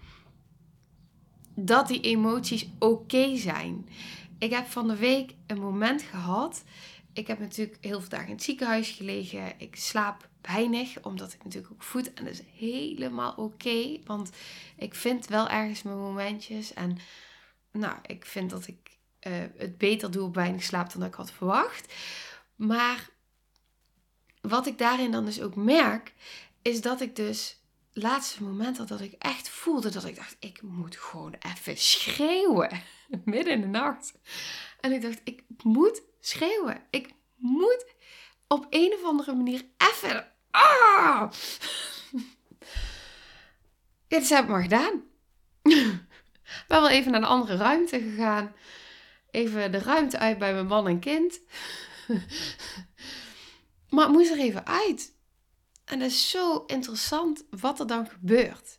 dat 1.54 1.88
die 1.88 2.00
emoties 2.00 2.68
oké 2.78 3.36
zijn. 3.36 3.88
Ik 4.38 4.50
heb 4.50 4.66
van 4.66 4.88
de 4.88 4.96
week 4.96 5.34
een 5.46 5.60
moment 5.60 6.02
gehad. 6.02 6.64
Ik 7.12 7.26
heb 7.26 7.38
natuurlijk 7.38 7.78
heel 7.80 8.00
veel 8.00 8.08
dagen 8.08 8.26
in 8.26 8.34
het 8.34 8.42
ziekenhuis 8.42 8.90
gelegen. 8.90 9.60
Ik 9.60 9.76
slaap 9.76 10.28
weinig, 10.42 11.02
omdat 11.02 11.32
ik 11.32 11.44
natuurlijk 11.44 11.72
ook 11.72 11.82
voed. 11.82 12.14
En 12.14 12.24
dat 12.24 12.32
is 12.32 12.42
helemaal 12.54 13.32
oké, 13.36 13.98
want 14.04 14.30
ik 14.76 14.94
vind 14.94 15.26
wel 15.26 15.48
ergens 15.48 15.82
mijn 15.82 15.98
momentjes. 15.98 16.74
En 16.74 16.98
nou, 17.72 17.96
ik 18.06 18.24
vind 18.24 18.50
dat 18.50 18.66
ik 18.66 18.97
uh, 19.26 19.32
het 19.56 19.78
beter 19.78 20.10
doe 20.10 20.22
op 20.22 20.34
weinig 20.34 20.62
slaap 20.62 20.92
dan 20.92 21.04
ik 21.04 21.14
had 21.14 21.30
verwacht. 21.30 21.94
Maar 22.56 23.08
wat 24.40 24.66
ik 24.66 24.78
daarin 24.78 25.10
dan 25.10 25.24
dus 25.24 25.40
ook 25.40 25.56
merk, 25.56 26.14
is 26.62 26.80
dat 26.80 27.00
ik 27.00 27.16
dus 27.16 27.62
laatste 27.92 28.42
moment 28.42 28.78
had 28.78 28.88
dat 28.88 29.00
ik 29.00 29.12
echt 29.18 29.48
voelde 29.48 29.90
dat 29.90 30.04
ik 30.04 30.16
dacht, 30.16 30.36
ik 30.38 30.62
moet 30.62 30.96
gewoon 30.96 31.34
even 31.54 31.76
schreeuwen. 31.76 32.82
Midden 33.24 33.52
in 33.52 33.60
de 33.60 33.66
nacht. 33.66 34.12
En 34.80 34.92
ik 34.92 35.02
dacht, 35.02 35.20
ik 35.24 35.42
moet 35.62 36.02
schreeuwen. 36.20 36.82
Ik 36.90 37.10
moet 37.36 37.86
op 38.48 38.66
een 38.70 38.94
of 38.94 39.04
andere 39.04 39.34
manier 39.34 39.64
even. 39.76 40.32
Ah! 40.50 41.30
Ja, 44.08 44.18
dus 44.18 44.30
heb 44.30 44.48
maar 44.48 44.62
gedaan. 44.62 45.02
Ben 46.68 46.80
wel 46.80 46.88
even 46.88 47.12
naar 47.12 47.20
een 47.20 47.26
andere 47.26 47.56
ruimte 47.56 48.00
gegaan 48.00 48.54
even 49.30 49.72
de 49.72 49.78
ruimte 49.78 50.18
uit 50.18 50.38
bij 50.38 50.52
mijn 50.52 50.66
man 50.66 50.88
en 50.88 50.98
kind. 50.98 51.40
maar 53.90 54.04
het 54.04 54.12
moest 54.12 54.30
er 54.30 54.38
even 54.38 54.66
uit. 54.66 55.16
En 55.84 56.00
het 56.00 56.10
is 56.10 56.30
zo 56.30 56.64
interessant 56.66 57.44
wat 57.50 57.80
er 57.80 57.86
dan 57.86 58.08
gebeurt. 58.08 58.78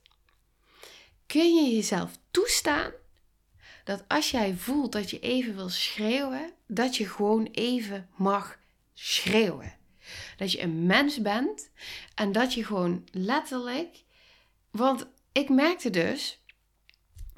Kun 1.26 1.56
je 1.56 1.76
jezelf 1.76 2.12
toestaan 2.32 2.92
dat 3.84 4.04
als 4.08 4.32
jij 4.32 4.56
voelt 4.56 4.92
dat 4.92 5.10
je 5.10 5.20
even 5.20 5.56
wil 5.56 5.70
schreeuwen, 5.70 6.52
dat 6.68 6.96
je 6.96 7.08
gewoon 7.08 7.46
even 7.52 8.10
mag 8.16 8.58
schreeuwen. 8.94 9.78
Dat 10.38 10.52
je 10.52 10.62
een 10.62 10.86
mens 10.86 11.22
bent 11.22 11.70
en 12.16 12.32
dat 12.32 12.54
je 12.54 12.66
gewoon 12.66 13.08
letterlijk. 13.12 14.04
Want 14.72 15.08
ik 15.32 15.50
merkte 15.50 15.90
dus 15.90 16.44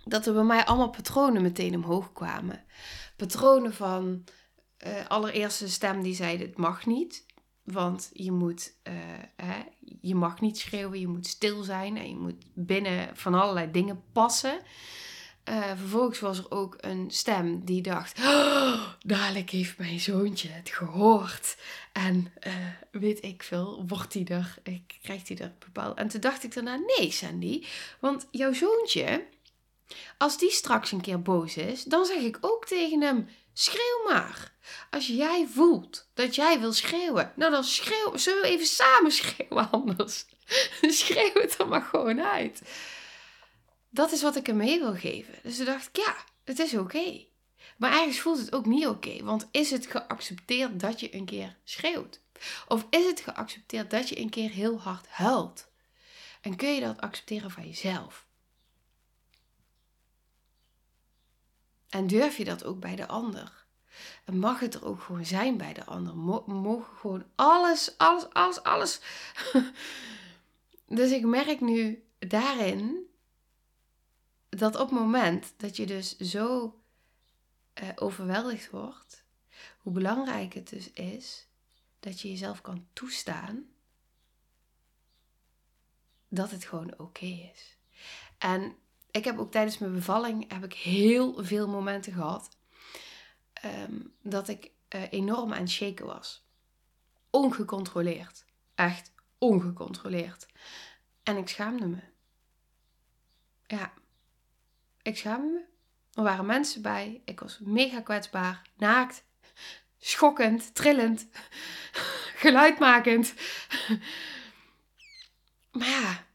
dat 0.03 0.25
er 0.25 0.33
bij 0.33 0.43
mij 0.43 0.65
allemaal 0.65 0.89
patronen 0.89 1.41
meteen 1.41 1.75
omhoog 1.75 2.13
kwamen 2.13 2.65
patronen 3.27 3.73
van 3.73 4.23
uh, 4.87 5.07
allereerste 5.07 5.69
stem 5.69 6.01
die 6.01 6.15
zei: 6.15 6.37
het 6.37 6.57
mag 6.57 6.85
niet. 6.85 7.25
Want 7.63 8.09
je 8.13 8.31
moet, 8.31 8.73
uh, 8.87 8.93
hè, 9.35 9.61
je 10.01 10.15
mag 10.15 10.41
niet 10.41 10.57
schreeuwen, 10.57 10.99
je 10.99 11.07
moet 11.07 11.27
stil 11.27 11.63
zijn 11.63 11.97
en 11.97 12.09
je 12.09 12.15
moet 12.15 12.43
binnen 12.53 13.17
van 13.17 13.33
allerlei 13.33 13.71
dingen 13.71 14.03
passen. 14.11 14.59
Uh, 15.49 15.71
vervolgens 15.77 16.19
was 16.19 16.37
er 16.37 16.51
ook 16.51 16.77
een 16.79 17.11
stem 17.11 17.65
die 17.65 17.81
dacht: 17.81 18.19
oh, 18.19 18.87
dadelijk 18.99 19.49
heeft 19.49 19.77
mijn 19.77 19.99
zoontje 19.99 20.49
het 20.49 20.69
gehoord. 20.69 21.57
En 21.93 22.33
weet 22.91 23.23
ik 23.23 23.43
veel, 23.43 23.83
wordt 23.87 24.13
hij 24.13 24.25
er, 24.25 24.57
krijgt 25.01 25.27
hij 25.27 25.37
er 25.37 25.53
bepaald. 25.59 25.97
En 25.97 26.07
toen 26.07 26.21
dacht 26.21 26.43
ik 26.43 26.53
daarna: 26.53 26.75
nee, 26.75 27.11
Sandy, 27.11 27.65
want 27.99 28.27
jouw 28.31 28.53
zoontje, 28.53 29.25
als 30.17 30.37
die 30.37 30.51
straks 30.51 30.91
een 30.91 31.01
keer 31.01 31.21
boos 31.21 31.57
is, 31.57 31.83
dan 31.83 32.05
zeg 32.05 32.21
ik 32.21 32.37
ook 32.41 32.65
tegen 32.65 33.01
hem: 33.01 33.29
schreeuw 33.53 34.03
maar. 34.07 34.53
Als 34.89 35.07
jij 35.07 35.47
voelt 35.53 36.09
dat 36.13 36.35
jij 36.35 36.59
wil 36.59 36.73
schreeuwen, 36.73 37.33
nou 37.35 37.51
dan 37.51 37.63
schreeuw. 37.63 38.17
Zullen 38.17 38.41
we 38.41 38.47
even 38.47 38.65
samen 38.65 39.11
schreeuwen 39.21 39.71
anders? 39.71 40.25
schreeuw 40.81 41.33
het 41.33 41.59
er 41.59 41.67
maar 41.67 41.81
gewoon 41.81 42.21
uit. 42.21 42.61
Dat 43.89 44.11
is 44.11 44.21
wat 44.21 44.35
ik 44.35 44.47
hem 44.47 44.57
mee 44.57 44.79
wil 44.79 44.93
geven. 44.93 45.33
Dus 45.43 45.55
toen 45.55 45.65
dacht 45.65 45.87
ik: 45.87 45.95
ja, 46.05 46.15
het 46.43 46.59
is 46.59 46.73
oké. 46.73 47.25
Maar 47.77 47.91
ergens 47.91 48.19
voelt 48.19 48.37
het 48.37 48.55
ook 48.55 48.65
niet 48.65 48.87
oké. 48.87 49.23
want 49.23 49.47
is 49.51 49.71
het 49.71 49.87
geaccepteerd 49.87 50.79
dat 50.79 50.99
je 50.99 51.15
een 51.15 51.25
keer 51.25 51.57
schreeuwt? 51.63 52.21
Of 52.67 52.85
is 52.89 53.05
het 53.05 53.21
geaccepteerd 53.21 53.91
dat 53.91 54.09
je 54.09 54.19
een 54.19 54.29
keer 54.29 54.49
heel 54.49 54.79
hard 54.79 55.07
huilt? 55.07 55.69
En 56.41 56.55
kun 56.55 56.73
je 56.73 56.81
dat 56.81 57.01
accepteren 57.01 57.51
van 57.51 57.65
jezelf? 57.67 58.27
En 61.91 62.07
durf 62.07 62.37
je 62.37 62.45
dat 62.45 62.63
ook 62.63 62.79
bij 62.79 62.95
de 62.95 63.07
ander? 63.07 63.65
Mag 64.33 64.59
het 64.59 64.73
er 64.73 64.85
ook 64.85 65.01
gewoon 65.01 65.25
zijn 65.25 65.57
bij 65.57 65.73
de 65.73 65.85
ander? 65.85 66.15
Mogen 66.45 66.95
gewoon 66.97 67.25
alles, 67.35 67.97
alles, 67.97 68.29
alles, 68.29 68.63
alles 68.63 69.01
dus 70.87 71.11
ik 71.11 71.25
merk 71.25 71.61
nu 71.61 72.03
daarin 72.19 73.09
dat 74.49 74.75
op 74.75 74.89
het 74.89 74.99
moment 74.99 75.53
dat 75.57 75.75
je 75.75 75.85
dus 75.85 76.17
zo 76.17 76.79
uh, 77.81 77.89
overweldigd 77.95 78.69
wordt, 78.69 79.23
hoe 79.77 79.93
belangrijk 79.93 80.53
het 80.53 80.69
dus 80.69 80.91
is 80.91 81.47
dat 81.99 82.21
je 82.21 82.29
jezelf 82.29 82.61
kan 82.61 82.87
toestaan 82.93 83.65
dat 86.27 86.51
het 86.51 86.65
gewoon 86.65 86.99
oké 86.99 87.25
is. 87.25 87.77
En 88.37 88.75
ik 89.11 89.25
heb 89.25 89.39
ook 89.39 89.51
tijdens 89.51 89.77
mijn 89.77 89.93
bevalling 89.93 90.51
heb 90.53 90.63
ik 90.63 90.73
heel 90.73 91.43
veel 91.43 91.67
momenten 91.67 92.13
gehad 92.13 92.57
ehm, 93.53 93.99
dat 94.21 94.47
ik 94.47 94.71
uh, 94.95 95.11
enorm 95.11 95.53
aan 95.53 95.59
het 95.59 95.69
shaken 95.69 96.05
was. 96.05 96.45
Ongecontroleerd. 97.29 98.45
Echt 98.75 99.11
ongecontroleerd. 99.37 100.47
En 101.23 101.37
ik 101.37 101.49
schaamde 101.49 101.87
me. 101.87 101.99
Ja, 103.67 103.93
ik 105.01 105.17
schaamde 105.17 105.47
me. 105.47 105.69
Er 106.13 106.23
waren 106.23 106.45
mensen 106.45 106.81
bij. 106.81 107.21
Ik 107.25 107.39
was 107.39 107.59
mega 107.59 108.01
kwetsbaar, 108.01 108.61
naakt, 108.77 109.23
schokkend, 109.97 110.75
trillend, 110.75 111.27
geluidmakend. 112.43 113.33
Maar 115.71 115.87
ja, 115.87 116.25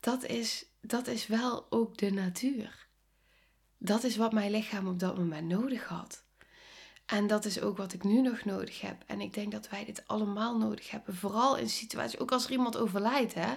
dat 0.00 0.24
is, 0.24 0.66
dat 0.80 1.06
is 1.06 1.26
wel 1.26 1.66
ook 1.70 1.96
de 1.96 2.10
natuur. 2.10 2.88
Dat 3.78 4.04
is 4.04 4.16
wat 4.16 4.32
mijn 4.32 4.50
lichaam 4.50 4.88
op 4.88 4.98
dat 4.98 5.18
moment 5.18 5.48
nodig 5.48 5.84
had. 5.84 6.24
En 7.06 7.26
dat 7.26 7.44
is 7.44 7.60
ook 7.60 7.76
wat 7.76 7.92
ik 7.92 8.04
nu 8.04 8.20
nog 8.20 8.44
nodig 8.44 8.80
heb. 8.80 9.02
En 9.06 9.20
ik 9.20 9.34
denk 9.34 9.52
dat 9.52 9.68
wij 9.68 9.84
dit 9.84 10.02
allemaal 10.06 10.58
nodig 10.58 10.90
hebben. 10.90 11.16
Vooral 11.16 11.56
in 11.56 11.68
situaties, 11.68 12.18
ook 12.18 12.32
als 12.32 12.44
er 12.44 12.50
iemand 12.50 12.76
overlijdt. 12.76 13.34
Hè? 13.34 13.54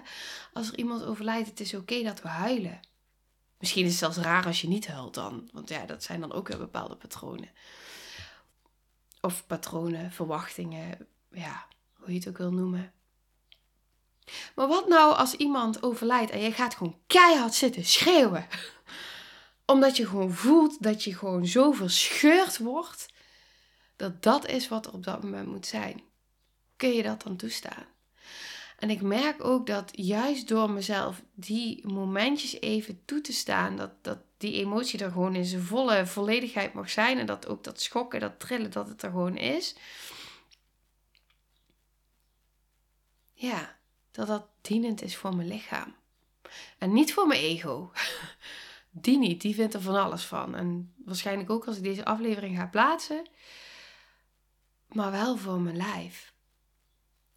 Als 0.53 0.67
er 0.71 0.77
iemand 0.77 1.03
overlijdt, 1.03 1.49
het 1.49 1.59
is 1.59 1.73
oké 1.73 2.03
dat 2.03 2.21
we 2.21 2.27
huilen. 2.27 2.79
Misschien 3.59 3.83
is 3.83 3.89
het 3.89 3.99
zelfs 3.99 4.17
raar 4.17 4.45
als 4.45 4.61
je 4.61 4.67
niet 4.67 4.87
huilt 4.87 5.13
dan. 5.13 5.49
Want 5.51 5.69
ja, 5.69 5.85
dat 5.85 6.03
zijn 6.03 6.19
dan 6.19 6.31
ook 6.31 6.47
weer 6.47 6.57
bepaalde 6.57 6.95
patronen. 6.95 7.49
Of 9.21 9.47
patronen, 9.47 10.11
verwachtingen. 10.11 11.07
Ja, 11.31 11.65
hoe 11.93 12.11
je 12.11 12.19
het 12.19 12.27
ook 12.27 12.37
wil 12.37 12.51
noemen. 12.51 12.93
Maar 14.55 14.67
wat 14.67 14.87
nou 14.87 15.15
als 15.15 15.33
iemand 15.33 15.83
overlijdt 15.83 16.31
en 16.31 16.39
je 16.39 16.51
gaat 16.51 16.75
gewoon 16.75 16.99
keihard 17.07 17.53
zitten 17.53 17.85
schreeuwen? 17.85 18.47
Omdat 19.65 19.97
je 19.97 20.07
gewoon 20.07 20.33
voelt 20.33 20.83
dat 20.83 21.03
je 21.03 21.15
gewoon 21.15 21.47
zo 21.47 21.71
verscheurd 21.71 22.57
wordt. 22.57 23.05
Dat 23.95 24.23
dat 24.23 24.47
is 24.47 24.67
wat 24.67 24.85
er 24.85 24.93
op 24.93 25.03
dat 25.03 25.23
moment 25.23 25.47
moet 25.47 25.67
zijn. 25.67 26.03
Kun 26.75 26.89
je 26.89 27.03
dat 27.03 27.23
dan 27.23 27.35
toestaan? 27.35 27.85
En 28.83 28.89
ik 28.89 29.01
merk 29.01 29.43
ook 29.43 29.67
dat 29.67 29.89
juist 29.91 30.47
door 30.47 30.71
mezelf 30.71 31.23
die 31.33 31.87
momentjes 31.87 32.61
even 32.61 33.05
toe 33.05 33.21
te 33.21 33.33
staan, 33.33 33.77
dat, 33.77 34.03
dat 34.03 34.19
die 34.37 34.53
emotie 34.53 35.03
er 35.03 35.11
gewoon 35.11 35.35
in 35.35 35.45
zijn 35.45 35.61
volle 35.61 36.05
volledigheid 36.05 36.73
mag 36.73 36.89
zijn. 36.89 37.17
En 37.17 37.25
dat 37.25 37.47
ook 37.47 37.63
dat 37.63 37.81
schokken, 37.81 38.19
dat 38.19 38.39
trillen, 38.39 38.71
dat 38.71 38.87
het 38.87 39.01
er 39.01 39.09
gewoon 39.09 39.37
is. 39.37 39.75
Ja, 43.33 43.79
dat 44.13 44.27
dat 44.27 44.47
dienend 44.61 45.01
is 45.01 45.15
voor 45.15 45.35
mijn 45.35 45.47
lichaam. 45.47 45.95
En 46.77 46.93
niet 46.93 47.13
voor 47.13 47.27
mijn 47.27 47.41
ego. 47.41 47.91
Die 48.95 49.17
niet, 49.17 49.41
die 49.41 49.55
vindt 49.55 49.73
er 49.73 49.81
van 49.81 49.95
alles 49.95 50.23
van. 50.23 50.55
En 50.55 50.93
waarschijnlijk 51.05 51.49
ook 51.49 51.65
als 51.65 51.77
ik 51.77 51.83
deze 51.83 52.05
aflevering 52.05 52.57
ga 52.57 52.65
plaatsen. 52.65 53.27
Maar 54.87 55.11
wel 55.11 55.37
voor 55.37 55.59
mijn 55.61 55.77
lijf. 55.77 56.33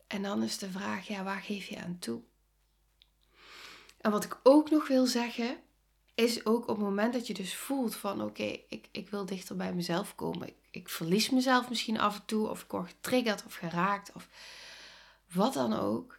En 0.07 0.23
dan 0.23 0.43
is 0.43 0.59
de 0.59 0.71
vraag, 0.71 1.09
ja, 1.09 1.25
waar 1.25 1.41
geef 1.41 1.67
je 1.67 1.79
aan 1.79 1.99
toe? 1.99 2.23
En 4.01 4.11
wat 4.11 4.25
ik 4.25 4.41
ook 4.43 4.71
nog 4.71 4.89
wil 4.89 5.07
zeggen, 5.07 5.57
is 6.15 6.47
ook 6.47 6.63
op 6.63 6.77
het 6.77 6.85
moment 6.85 7.13
dat 7.13 7.27
je 7.27 7.35
dus 7.35 7.55
voelt 7.55 7.97
van 7.97 8.23
oké, 8.23 8.59
ik, 8.69 8.89
ik 8.91 9.09
wil 9.11 9.27
dichter 9.27 9.57
bij 9.57 9.75
mezelf 9.75 10.15
komen. 10.15 10.49
Ik, 10.49 10.57
ik 10.71 10.89
verlies 10.89 11.31
mezelf 11.31 11.69
misschien 11.69 12.01
af 12.01 12.17
en 12.17 12.25
toe, 12.25 12.49
of 12.49 12.63
ik 12.63 12.71
word 12.71 12.89
getriggerd 12.89 13.45
of 13.45 13.55
geraakt, 13.55 14.13
of 14.13 14.29
wat 15.33 15.53
dan 15.53 15.73
ook 15.73 16.19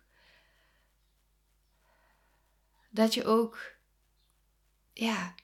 dat 2.98 3.14
je 3.14 3.26
ook, 3.26 3.76
ja, 4.94 5.36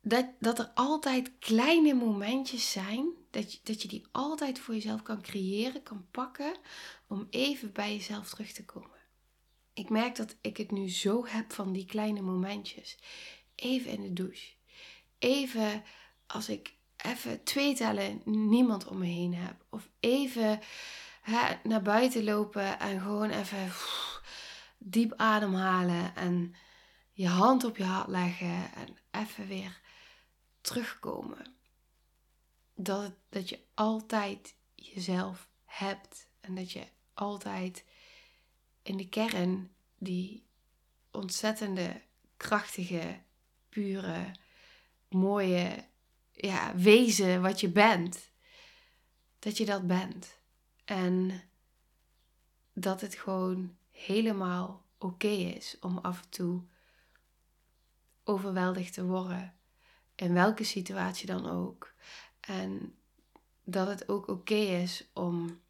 dat, 0.00 0.26
dat 0.38 0.58
er 0.58 0.70
altijd 0.74 1.38
kleine 1.38 1.94
momentjes 1.94 2.70
zijn, 2.70 3.08
dat 3.30 3.52
je, 3.52 3.58
dat 3.62 3.82
je 3.82 3.88
die 3.88 4.06
altijd 4.12 4.58
voor 4.58 4.74
jezelf 4.74 5.02
kan 5.02 5.22
creëren, 5.22 5.82
kan 5.82 6.06
pakken, 6.10 6.56
om 7.06 7.26
even 7.30 7.72
bij 7.72 7.94
jezelf 7.94 8.28
terug 8.28 8.52
te 8.52 8.64
komen. 8.64 8.98
Ik 9.74 9.90
merk 9.90 10.16
dat 10.16 10.36
ik 10.40 10.56
het 10.56 10.70
nu 10.70 10.90
zo 10.90 11.26
heb 11.26 11.52
van 11.52 11.72
die 11.72 11.86
kleine 11.86 12.20
momentjes. 12.20 12.98
Even 13.54 13.90
in 13.90 14.02
de 14.02 14.12
douche. 14.12 14.52
Even 15.18 15.82
als 16.26 16.48
ik 16.48 16.74
even 16.96 17.44
twee 17.44 17.74
tellen 17.74 18.20
niemand 18.24 18.86
om 18.86 18.98
me 18.98 19.06
heen 19.06 19.34
heb. 19.34 19.64
Of 19.70 19.88
even 20.00 20.60
hè, 21.22 21.54
naar 21.62 21.82
buiten 21.82 22.24
lopen 22.24 22.78
en 22.80 23.00
gewoon 23.00 23.30
even 23.30 23.72
diep 24.86 25.12
ademhalen 25.16 26.16
en 26.16 26.54
je 27.12 27.28
hand 27.28 27.64
op 27.64 27.76
je 27.76 27.84
hart 27.84 28.08
leggen 28.08 28.72
en 28.74 28.96
even 29.10 29.46
weer 29.46 29.80
terugkomen. 30.60 31.56
Dat, 32.74 33.12
dat 33.28 33.48
je 33.48 33.64
altijd 33.74 34.54
jezelf 34.74 35.48
hebt 35.64 36.28
en 36.40 36.54
dat 36.54 36.72
je 36.72 36.86
altijd 37.14 37.84
in 38.82 38.96
de 38.96 39.08
kern 39.08 39.74
die 39.98 40.46
ontzettende, 41.10 42.02
krachtige, 42.36 43.20
pure, 43.68 44.30
mooie 45.08 45.84
ja, 46.32 46.76
wezen 46.76 47.42
wat 47.42 47.60
je 47.60 47.68
bent, 47.68 48.30
dat 49.38 49.56
je 49.56 49.64
dat 49.64 49.86
bent. 49.86 50.38
En 50.84 51.42
dat 52.72 53.00
het 53.00 53.14
gewoon 53.14 53.76
helemaal 53.94 54.84
oké 54.98 55.26
is 55.28 55.76
om 55.80 55.98
af 55.98 56.22
en 56.22 56.28
toe 56.28 56.62
overweldigd 58.24 58.92
te 58.92 59.04
worden. 59.04 59.54
In 60.14 60.32
welke 60.32 60.64
situatie 60.64 61.26
dan 61.26 61.50
ook. 61.50 61.94
En 62.40 62.94
dat 63.64 63.86
het 63.88 64.08
ook 64.08 64.28
oké 64.28 64.54
is 64.54 65.10
om 65.12 65.60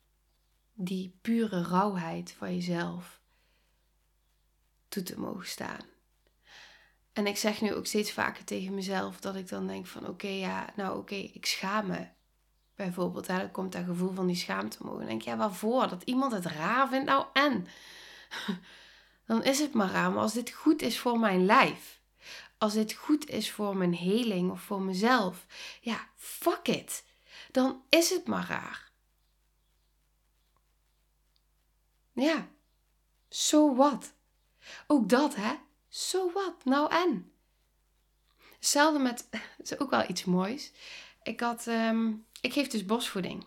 die 0.73 1.19
pure 1.21 1.63
rauwheid 1.63 2.33
van 2.33 2.55
jezelf 2.55 3.21
toe 4.89 5.03
te 5.03 5.21
mogen 5.21 5.47
staan. 5.47 5.93
En 7.13 7.27
ik 7.27 7.37
zeg 7.37 7.61
nu 7.61 7.75
ook 7.75 7.87
steeds 7.87 8.13
vaker 8.13 8.45
tegen 8.45 8.75
mezelf 8.75 9.21
dat 9.21 9.35
ik 9.35 9.49
dan 9.49 9.67
denk 9.67 9.87
van 9.87 10.09
oké, 10.09 10.29
ja, 10.29 10.73
nou 10.77 10.99
oké, 10.99 11.15
ik 11.15 11.47
schaam 11.47 11.87
me. 11.87 12.07
Bijvoorbeeld, 12.75 13.27
hè, 13.27 13.39
dan 13.39 13.51
komt 13.51 13.73
dat 13.73 13.85
gevoel 13.85 14.13
van 14.13 14.27
die 14.27 14.37
schaamte 14.37 14.83
omhoog. 14.83 15.01
En 15.01 15.07
denk 15.07 15.23
je, 15.23 15.31
ja, 15.31 15.37
waarvoor? 15.37 15.89
Dat 15.89 16.03
iemand 16.03 16.33
het 16.33 16.47
raar 16.47 16.89
vindt? 16.89 17.07
Nou, 17.07 17.27
en? 17.33 17.67
dan 19.27 19.45
is 19.45 19.59
het 19.59 19.73
maar 19.73 19.91
raar. 19.91 20.11
Maar 20.11 20.23
als 20.23 20.33
dit 20.33 20.51
goed 20.51 20.83
is 20.83 20.99
voor 20.99 21.19
mijn 21.19 21.45
lijf, 21.47 22.01
als 22.59 22.73
dit 22.73 22.93
goed 22.93 23.29
is 23.29 23.51
voor 23.51 23.77
mijn 23.77 23.95
heling 23.95 24.51
of 24.51 24.61
voor 24.61 24.83
mezelf, 24.83 25.47
ja, 25.81 26.09
fuck 26.17 26.69
it. 26.69 27.05
Dan 27.51 27.83
is 27.89 28.11
het 28.11 28.27
maar 28.27 28.47
raar. 28.49 28.93
Ja, 32.13 32.49
so 33.29 33.75
what? 33.75 34.15
Ook 34.87 35.09
dat, 35.09 35.35
hè? 35.35 35.55
So? 35.89 36.33
Nou 36.65 36.91
en? 36.91 37.33
Hetzelfde 38.55 38.99
met, 38.99 39.29
dat 39.31 39.71
is 39.71 39.79
ook 39.79 39.91
wel 39.91 40.09
iets 40.09 40.25
moois. 40.25 40.73
Ik 41.23 41.41
had, 41.41 41.67
um, 41.67 42.27
ik 42.41 42.53
geef 42.53 42.69
dus 42.69 42.85
bosvoeding. 42.85 43.47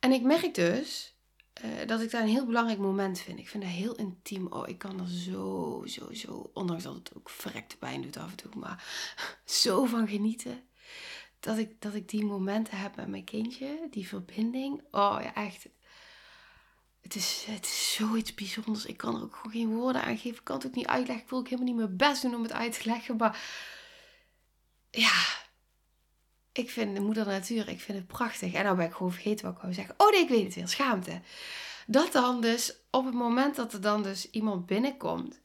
En 0.00 0.12
ik 0.12 0.22
merk 0.22 0.54
dus 0.54 1.13
uh, 1.62 1.86
dat 1.86 2.00
ik 2.00 2.10
daar 2.10 2.22
een 2.22 2.28
heel 2.28 2.46
belangrijk 2.46 2.78
moment 2.78 3.20
vind. 3.20 3.38
Ik 3.38 3.48
vind 3.48 3.62
dat 3.62 3.72
heel 3.72 3.94
intiem. 3.94 4.46
Oh, 4.46 4.68
ik 4.68 4.78
kan 4.78 5.00
er 5.00 5.08
zo, 5.08 5.82
zo, 5.86 6.12
zo, 6.12 6.50
ondanks 6.54 6.82
dat 6.82 6.94
het 6.94 7.10
ook 7.16 7.30
verrekte 7.30 7.76
pijn 7.76 8.02
doet 8.02 8.16
af 8.16 8.30
en 8.30 8.36
toe, 8.36 8.50
maar 8.54 8.84
zo 9.44 9.84
van 9.84 10.08
genieten. 10.08 10.62
Dat 11.40 11.58
ik, 11.58 11.80
dat 11.80 11.94
ik 11.94 12.08
die 12.08 12.24
momenten 12.24 12.78
heb 12.78 12.96
met 12.96 13.08
mijn 13.08 13.24
kindje, 13.24 13.86
die 13.90 14.08
verbinding. 14.08 14.82
Oh 14.90 15.18
ja, 15.22 15.34
echt. 15.34 15.68
Het 17.00 17.14
is, 17.14 17.44
het 17.46 17.64
is 17.64 17.94
zoiets 17.94 18.34
bijzonders. 18.34 18.86
Ik 18.86 18.96
kan 18.96 19.14
er 19.14 19.22
ook 19.22 19.36
gewoon 19.36 19.52
geen 19.52 19.74
woorden 19.74 20.02
aan 20.02 20.16
geven. 20.16 20.38
Ik 20.38 20.44
kan 20.44 20.56
het 20.56 20.66
ook 20.66 20.74
niet 20.74 20.86
uitleggen. 20.86 21.24
Ik 21.24 21.30
wil 21.30 21.38
ook 21.38 21.48
helemaal 21.48 21.66
niet 21.66 21.76
mijn 21.76 21.96
best 21.96 22.22
doen 22.22 22.34
om 22.34 22.42
het 22.42 22.52
uit 22.52 22.80
te 22.80 22.88
leggen. 22.88 23.16
Maar 23.16 23.38
ja, 24.90 25.22
ik 26.54 26.70
vind 26.70 26.96
de 26.96 27.02
moeder 27.02 27.26
natuur, 27.26 27.68
ik 27.68 27.80
vind 27.80 27.98
het 27.98 28.06
prachtig. 28.06 28.52
En 28.52 28.64
nou 28.64 28.76
ben 28.76 28.86
ik 28.86 28.92
gewoon 28.92 29.12
vergeten 29.12 29.44
wat 29.46 29.54
ik 29.54 29.60
wou 29.60 29.74
zeggen. 29.74 29.94
Oh 29.98 30.10
nee, 30.10 30.20
ik 30.20 30.28
weet 30.28 30.44
het 30.44 30.54
weer, 30.54 30.68
schaamte. 30.68 31.20
Dat 31.86 32.12
dan 32.12 32.40
dus, 32.40 32.76
op 32.90 33.04
het 33.04 33.14
moment 33.14 33.56
dat 33.56 33.72
er 33.72 33.80
dan 33.80 34.02
dus 34.02 34.30
iemand 34.30 34.66
binnenkomt, 34.66 35.40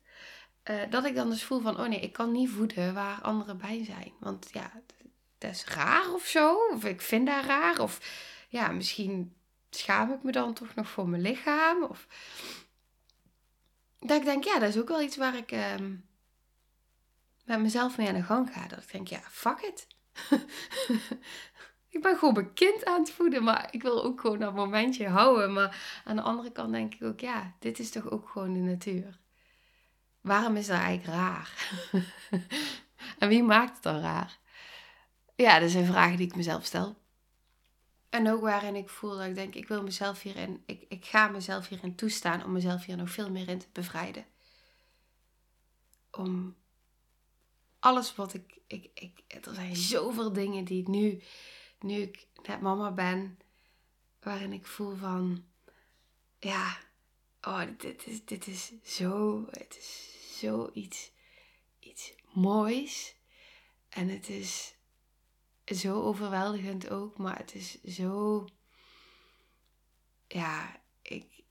uh, 0.69 0.81
dat 0.89 1.05
ik 1.05 1.15
dan 1.15 1.29
dus 1.29 1.43
voel 1.43 1.61
van, 1.61 1.79
oh 1.79 1.87
nee, 1.87 1.99
ik 1.99 2.13
kan 2.13 2.31
niet 2.31 2.49
voeden 2.49 2.93
waar 2.93 3.21
anderen 3.21 3.57
bij 3.57 3.85
zijn. 3.85 4.13
Want 4.19 4.49
ja, 4.51 4.71
dat 5.37 5.51
is 5.51 5.65
raar 5.65 6.13
of 6.13 6.25
zo. 6.25 6.55
Of 6.73 6.85
ik 6.85 7.01
vind 7.01 7.27
dat 7.27 7.45
raar. 7.45 7.79
Of 7.79 7.99
ja, 8.49 8.71
misschien 8.71 9.35
schaam 9.69 10.11
ik 10.11 10.23
me 10.23 10.31
dan 10.31 10.53
toch 10.53 10.75
nog 10.75 10.89
voor 10.89 11.07
mijn 11.07 11.21
lichaam. 11.21 11.83
Of 11.83 12.07
dat 13.99 14.17
ik 14.19 14.25
denk, 14.25 14.43
ja, 14.43 14.59
dat 14.59 14.69
is 14.69 14.77
ook 14.77 14.87
wel 14.87 15.01
iets 15.01 15.17
waar 15.17 15.35
ik 15.35 15.51
ehm, 15.51 15.95
met 17.45 17.59
mezelf 17.59 17.97
mee 17.97 18.07
aan 18.07 18.13
de 18.13 18.23
gang 18.23 18.53
ga. 18.53 18.67
Dat 18.67 18.79
ik 18.79 18.91
denk, 18.91 19.07
ja, 19.07 19.21
fuck 19.29 19.59
it. 19.59 19.87
ik 21.95 22.01
ben 22.01 22.17
gewoon 22.17 22.34
mijn 22.34 22.53
kind 22.53 22.86
aan 22.86 22.99
het 22.99 23.12
voeden, 23.12 23.43
maar 23.43 23.67
ik 23.71 23.82
wil 23.82 24.03
ook 24.03 24.21
gewoon 24.21 24.39
dat 24.39 24.53
momentje 24.53 25.08
houden. 25.08 25.53
Maar 25.53 26.01
aan 26.03 26.15
de 26.15 26.21
andere 26.21 26.51
kant 26.51 26.71
denk 26.71 26.93
ik 26.93 27.03
ook, 27.03 27.19
ja, 27.19 27.53
dit 27.60 27.79
is 27.79 27.91
toch 27.91 28.10
ook 28.10 28.29
gewoon 28.29 28.53
de 28.53 28.60
natuur. 28.60 29.19
Waarom 30.21 30.55
is 30.55 30.67
dat 30.67 30.77
eigenlijk 30.77 31.17
raar? 31.17 31.79
en 33.19 33.29
wie 33.29 33.43
maakt 33.43 33.73
het 33.73 33.84
dan 33.84 33.99
raar? 33.99 34.38
Ja, 35.36 35.60
dat 35.60 35.71
zijn 35.71 35.86
vragen 35.86 36.17
die 36.17 36.27
ik 36.27 36.36
mezelf 36.36 36.65
stel. 36.65 36.97
En 38.10 38.29
ook 38.29 38.41
waarin 38.41 38.75
ik 38.75 38.89
voel 38.89 39.17
dat 39.17 39.27
ik 39.27 39.36
denk, 39.36 39.55
ik 39.55 39.67
wil 39.67 39.84
mezelf 39.84 40.21
hierin, 40.21 40.63
ik, 40.65 40.86
ik 40.88 41.05
ga 41.05 41.27
mezelf 41.27 41.67
hierin 41.67 41.95
toestaan 41.95 42.43
om 42.43 42.51
mezelf 42.51 42.86
hier 42.86 42.97
nog 42.97 43.10
veel 43.10 43.32
meer 43.32 43.49
in 43.49 43.60
te 43.60 43.67
bevrijden. 43.71 44.25
Om 46.12 46.55
alles 47.79 48.15
wat 48.15 48.33
ik, 48.33 48.59
ik, 48.67 48.89
ik 48.93 49.23
er 49.27 49.53
zijn 49.53 49.75
zoveel 49.75 50.33
dingen 50.33 50.65
die 50.65 50.81
ik 50.81 50.87
nu, 50.87 51.21
nu 51.79 52.01
ik 52.01 52.27
net 52.43 52.61
mama 52.61 52.91
ben, 52.91 53.39
waarin 54.19 54.53
ik 54.53 54.65
voel 54.65 54.95
van, 54.95 55.45
ja, 56.39 56.77
oh, 57.41 57.63
dit 57.77 58.07
is, 58.07 58.25
dit 58.25 58.47
is 58.47 58.71
zo, 58.83 59.45
het 59.51 59.77
is 59.77 60.17
zoiets 60.39 61.11
iets 61.79 62.13
moois. 62.33 63.15
En 63.89 64.07
het 64.07 64.29
is 64.29 64.75
zo 65.65 66.01
overweldigend 66.01 66.89
ook, 66.89 67.17
maar 67.17 67.37
het 67.37 67.55
is 67.55 67.81
zo. 67.83 68.47
Ja, 70.27 70.81
ik. 71.01 71.43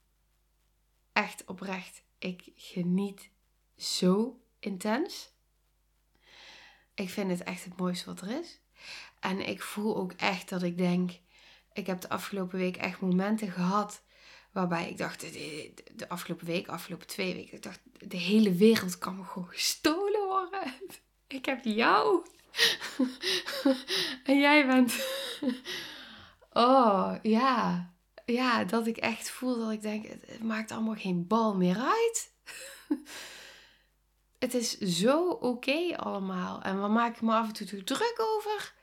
Echt 1.13 1.45
oprecht. 1.45 2.03
Ik 2.19 2.53
geniet 2.55 3.31
zo 3.77 4.41
intens. 4.59 5.33
Ik 6.99 7.11
vind 7.11 7.31
het 7.31 7.43
echt 7.43 7.65
het 7.65 7.77
mooiste 7.77 8.05
wat 8.07 8.21
er 8.21 8.41
is. 8.41 8.61
En 9.21 9.49
ik 9.49 9.63
voel 9.63 9.97
ook 9.97 10.13
echt 10.13 10.49
dat 10.49 10.63
ik 10.63 10.79
denk. 10.79 11.11
Ik 11.73 11.87
heb 11.87 12.01
de 12.01 12.09
afgelopen 12.09 12.59
week 12.59 12.77
echt 12.77 13.01
momenten 13.01 13.51
gehad. 13.51 14.03
Waarbij 14.53 14.91
ik 14.91 14.99
dacht, 14.99 15.21
de, 15.21 16.09
afgelopen 16.09 16.47
week, 16.47 16.69
afgelopen 16.69 17.07
twee 17.07 17.35
weken, 17.35 17.57
ik 17.57 17.63
dacht, 17.63 17.81
de 17.99 18.17
hele 18.17 18.53
wereld 18.53 18.99
kan 18.99 19.17
me 19.17 19.25
gewoon 19.25 19.49
gestolen 19.49 20.27
worden. 20.27 20.73
Ik 21.39 21.45
heb 21.45 21.65
jou. 21.65 22.27
en 24.25 24.39
jij 24.41 24.67
bent. 24.67 24.95
oh, 26.53 27.15
ja. 27.23 27.93
Ja, 28.25 28.65
dat 28.65 28.87
ik 28.87 28.97
echt 28.97 29.31
voel 29.31 29.59
dat 29.59 29.71
ik 29.71 29.83
denk, 29.83 30.07
het 30.07 30.43
maakt 30.43 30.71
allemaal 30.71 30.95
geen 30.95 31.27
bal 31.27 31.57
meer 31.57 31.79
uit. 31.79 32.33
Het 34.39 34.55
is 34.55 34.79
zo 34.79 35.29
oké 35.31 35.97
allemaal. 35.97 36.63
En 36.63 36.81
waar 36.81 36.91
maak 36.91 37.15
ik 37.15 37.23
me 37.23 37.33
af 37.33 37.47
en 37.47 37.67
toe 37.67 37.85
druk 37.85 38.17
over? 38.19 38.75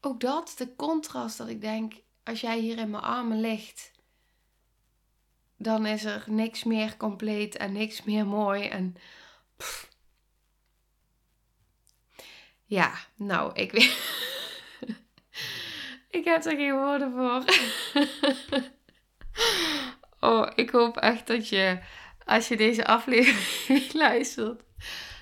Ook 0.00 0.20
dat, 0.20 0.54
de 0.56 0.76
contrast 0.76 1.38
dat 1.38 1.48
ik 1.48 1.60
denk, 1.60 1.94
als 2.24 2.40
jij 2.40 2.58
hier 2.58 2.78
in 2.78 2.90
mijn 2.90 3.02
armen 3.02 3.40
ligt, 3.40 3.90
dan 5.56 5.86
is 5.86 6.04
er 6.04 6.24
niks 6.26 6.64
meer 6.64 6.96
compleet 6.96 7.56
en 7.56 7.72
niks 7.72 8.02
meer 8.02 8.26
mooi. 8.26 8.68
En 8.68 8.96
Ja, 12.72 12.92
nou, 13.14 13.52
ik 13.54 13.72
weet. 13.72 13.98
ik 16.18 16.24
heb 16.24 16.44
er 16.44 16.56
geen 16.56 16.74
woorden 16.74 17.12
voor. 17.12 17.44
oh, 20.30 20.50
ik 20.54 20.70
hoop 20.70 20.96
echt 20.96 21.26
dat 21.26 21.48
je, 21.48 21.78
als 22.24 22.48
je 22.48 22.56
deze 22.56 22.86
aflevering 22.86 23.92
luistert, 24.04 24.62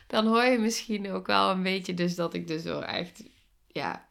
dan 0.06 0.26
hoor 0.26 0.44
je 0.44 0.58
misschien 0.58 1.10
ook 1.10 1.26
wel 1.26 1.50
een 1.50 1.62
beetje 1.62 1.94
dus 1.94 2.14
dat 2.14 2.34
ik 2.34 2.46
dus 2.46 2.62
wel 2.62 2.84
echt, 2.84 3.22
ja, 3.66 4.08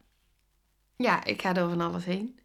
ja, 0.96 1.24
ik 1.24 1.42
ga 1.42 1.54
door 1.54 1.70
van 1.70 1.82
alles 1.82 2.06
heen. 2.06 2.40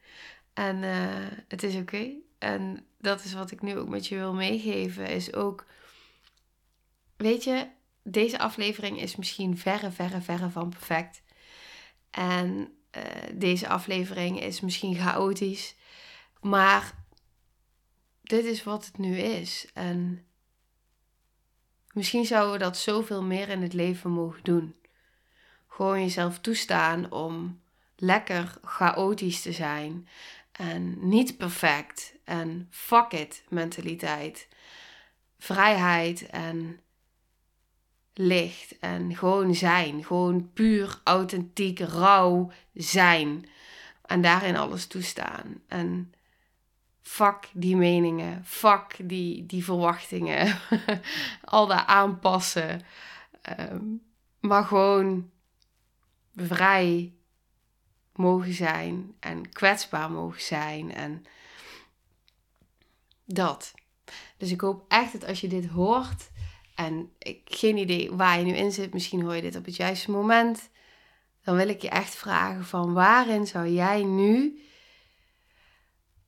En 0.53 0.83
uh, 0.83 1.27
het 1.49 1.63
is 1.63 1.77
oké. 1.77 2.11
En 2.39 2.87
dat 2.99 3.25
is 3.25 3.33
wat 3.33 3.51
ik 3.51 3.63
nu 3.63 3.77
ook 3.79 3.89
met 3.89 4.07
je 4.07 4.17
wil 4.17 4.35
meegeven, 4.35 5.07
is 5.07 5.33
ook, 5.35 5.67
weet 7.17 7.45
je, 7.45 7.69
deze 8.03 8.39
aflevering 8.39 9.01
is 9.01 9.17
misschien 9.17 9.59
verre, 9.59 9.91
verre, 9.91 10.21
verre 10.21 10.51
van 10.51 10.69
perfect. 10.69 11.23
En 12.11 12.75
uh, 12.97 13.03
deze 13.33 13.69
aflevering 13.69 14.41
is 14.41 14.61
misschien 14.61 14.97
chaotisch. 14.97 15.75
Maar 16.41 17.05
dit 18.23 18.45
is 18.45 18.65
wat 18.65 18.87
het 18.87 18.99
nu 18.99 19.19
is. 19.19 19.67
En 19.75 20.27
misschien 21.95 22.27
zouden 22.27 22.53
we 22.53 22.59
dat 22.59 22.77
zoveel 22.77 23.23
meer 23.23 23.49
in 23.49 23.63
het 23.63 23.73
leven 23.73 24.11
mogen 24.11 24.43
doen. 24.43 24.75
Gewoon 25.69 26.01
jezelf 26.01 26.39
toestaan 26.39 27.13
om 27.13 27.61
lekker 27.97 28.59
chaotisch 28.63 29.43
te 29.43 29.53
zijn. 29.53 30.09
En 30.53 31.09
niet 31.09 31.37
perfect. 31.37 32.15
En 32.25 32.67
fuck 32.71 33.13
it 33.13 33.45
mentaliteit. 33.49 34.49
Vrijheid 35.39 36.27
en 36.27 36.81
licht 38.15 38.79
en 38.79 39.17
gewoon 39.17 39.55
zijn. 39.55 40.05
Gewoon 40.05 40.53
puur, 40.53 41.01
authentiek, 41.05 41.79
rauw 41.79 42.51
zijn. 42.75 43.49
En 44.07 44.21
daarin 44.21 44.57
alles 44.57 44.87
toestaan. 44.87 45.63
En 45.69 46.13
fuck 47.05 47.49
die 47.53 47.77
meningen, 47.77 48.45
fuck 48.45 48.97
die, 48.99 49.47
die 49.47 49.65
verwachtingen, 49.65 50.59
al 51.45 51.67
dat 51.67 51.87
aanpassen. 51.87 52.83
Ehm, 53.43 53.83
maar 54.41 54.65
gewoon 54.65 55.31
vrij 56.35 57.13
mogen 58.13 58.53
zijn 58.53 59.15
en 59.21 59.49
kwetsbaar 59.49 60.11
mogen 60.11 60.43
zijn 60.43 60.95
en 60.95 61.25
dat. 63.25 63.75
Dus 64.37 64.51
ik 64.51 64.61
hoop 64.61 64.85
echt 64.89 65.13
dat 65.13 65.27
als 65.27 65.41
je 65.41 65.49
dit 65.49 65.67
hoort, 65.67 66.31
en 66.75 67.11
ik 67.19 67.41
geen 67.45 67.77
idee 67.77 68.13
waar 68.13 68.39
je 68.39 68.45
nu 68.45 68.53
in 68.53 68.73
zit. 68.73 68.93
Misschien 68.93 69.23
hoor 69.23 69.35
je 69.35 69.43
dit 69.43 69.57
op 69.57 69.65
het 69.65 69.77
juiste 69.77 70.11
moment. 70.11 70.71
Dan 71.45 71.57
wil 71.57 71.69
ik 71.69 71.83
je 71.83 71.89
echt 71.89 72.15
vragen 72.15 72.65
van 72.65 72.93
waarin 72.93 73.47
zou 73.47 73.69
jij 73.69 74.03
nu 74.03 74.63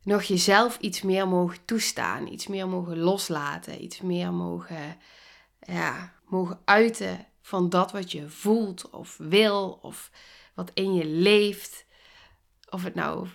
nog 0.06 0.22
jezelf 0.22 0.78
iets 0.78 1.02
meer 1.02 1.28
mogen 1.28 1.64
toestaan, 1.64 2.26
iets 2.26 2.46
meer 2.46 2.68
mogen 2.68 2.98
loslaten, 2.98 3.82
iets 3.82 4.00
meer 4.00 4.32
mogen, 4.32 4.98
ja, 5.60 6.12
mogen 6.28 6.60
uiten 6.64 7.26
van 7.42 7.68
dat 7.68 7.92
wat 7.92 8.12
je 8.12 8.28
voelt 8.28 8.90
of 8.90 9.16
wil 9.16 9.78
of 9.82 10.10
wat 10.54 10.70
in 10.74 10.94
je 10.94 11.06
leeft. 11.06 11.84
Of 12.70 12.82
het 12.82 12.94
nou 12.94 13.28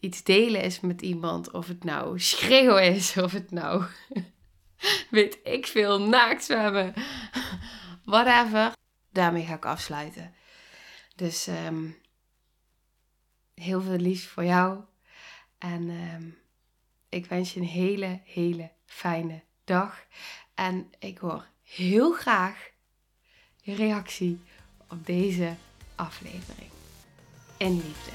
iets 0.00 0.22
delen 0.22 0.62
is 0.62 0.80
met 0.80 1.02
iemand, 1.02 1.50
of 1.50 1.68
het 1.68 1.84
nou 1.84 2.20
schreeuwen 2.20 2.94
is, 2.94 3.16
of 3.16 3.32
het 3.32 3.50
nou 3.50 3.84
weet 5.10 5.38
ik 5.42 5.66
veel, 5.66 6.00
naakt 6.00 6.44
zwemmen. 6.44 6.94
Whatever. 8.04 8.72
Daarmee 9.12 9.44
ga 9.44 9.54
ik 9.54 9.66
afsluiten. 9.66 10.34
Dus 11.16 11.46
ehm, 11.46 11.90
heel 13.54 13.80
veel 13.80 13.96
liefs 13.96 14.26
voor 14.26 14.44
jou. 14.44 14.84
En 15.72 15.90
ehm, 15.90 16.22
ik 17.08 17.26
wens 17.26 17.54
je 17.54 17.60
een 17.60 17.66
hele, 17.66 18.20
hele 18.24 18.70
fijne 18.84 19.42
dag. 19.64 20.04
En 20.54 20.92
ik 20.98 21.18
hoor 21.18 21.46
heel 21.62 22.12
graag 22.12 22.70
je 23.60 23.74
reactie 23.74 24.40
op 24.88 25.06
deze 25.06 25.54
aflevering. 25.94 26.70
In 27.56 27.74
liefde. 27.74 28.10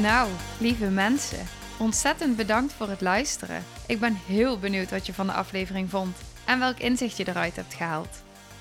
Nou, 0.00 0.30
lieve 0.60 0.90
mensen, 0.90 1.46
ontzettend 1.78 2.36
bedankt 2.36 2.72
voor 2.72 2.88
het 2.88 3.00
luisteren. 3.00 3.64
Ik 3.86 4.00
ben 4.00 4.14
heel 4.14 4.58
benieuwd 4.58 4.90
wat 4.90 5.06
je 5.06 5.14
van 5.14 5.26
de 5.26 5.32
aflevering 5.32 5.90
vond 5.90 6.16
en 6.46 6.58
welk 6.58 6.78
inzicht 6.78 7.16
je 7.16 7.28
eruit 7.28 7.56
hebt 7.56 7.74
gehaald. 7.74 8.24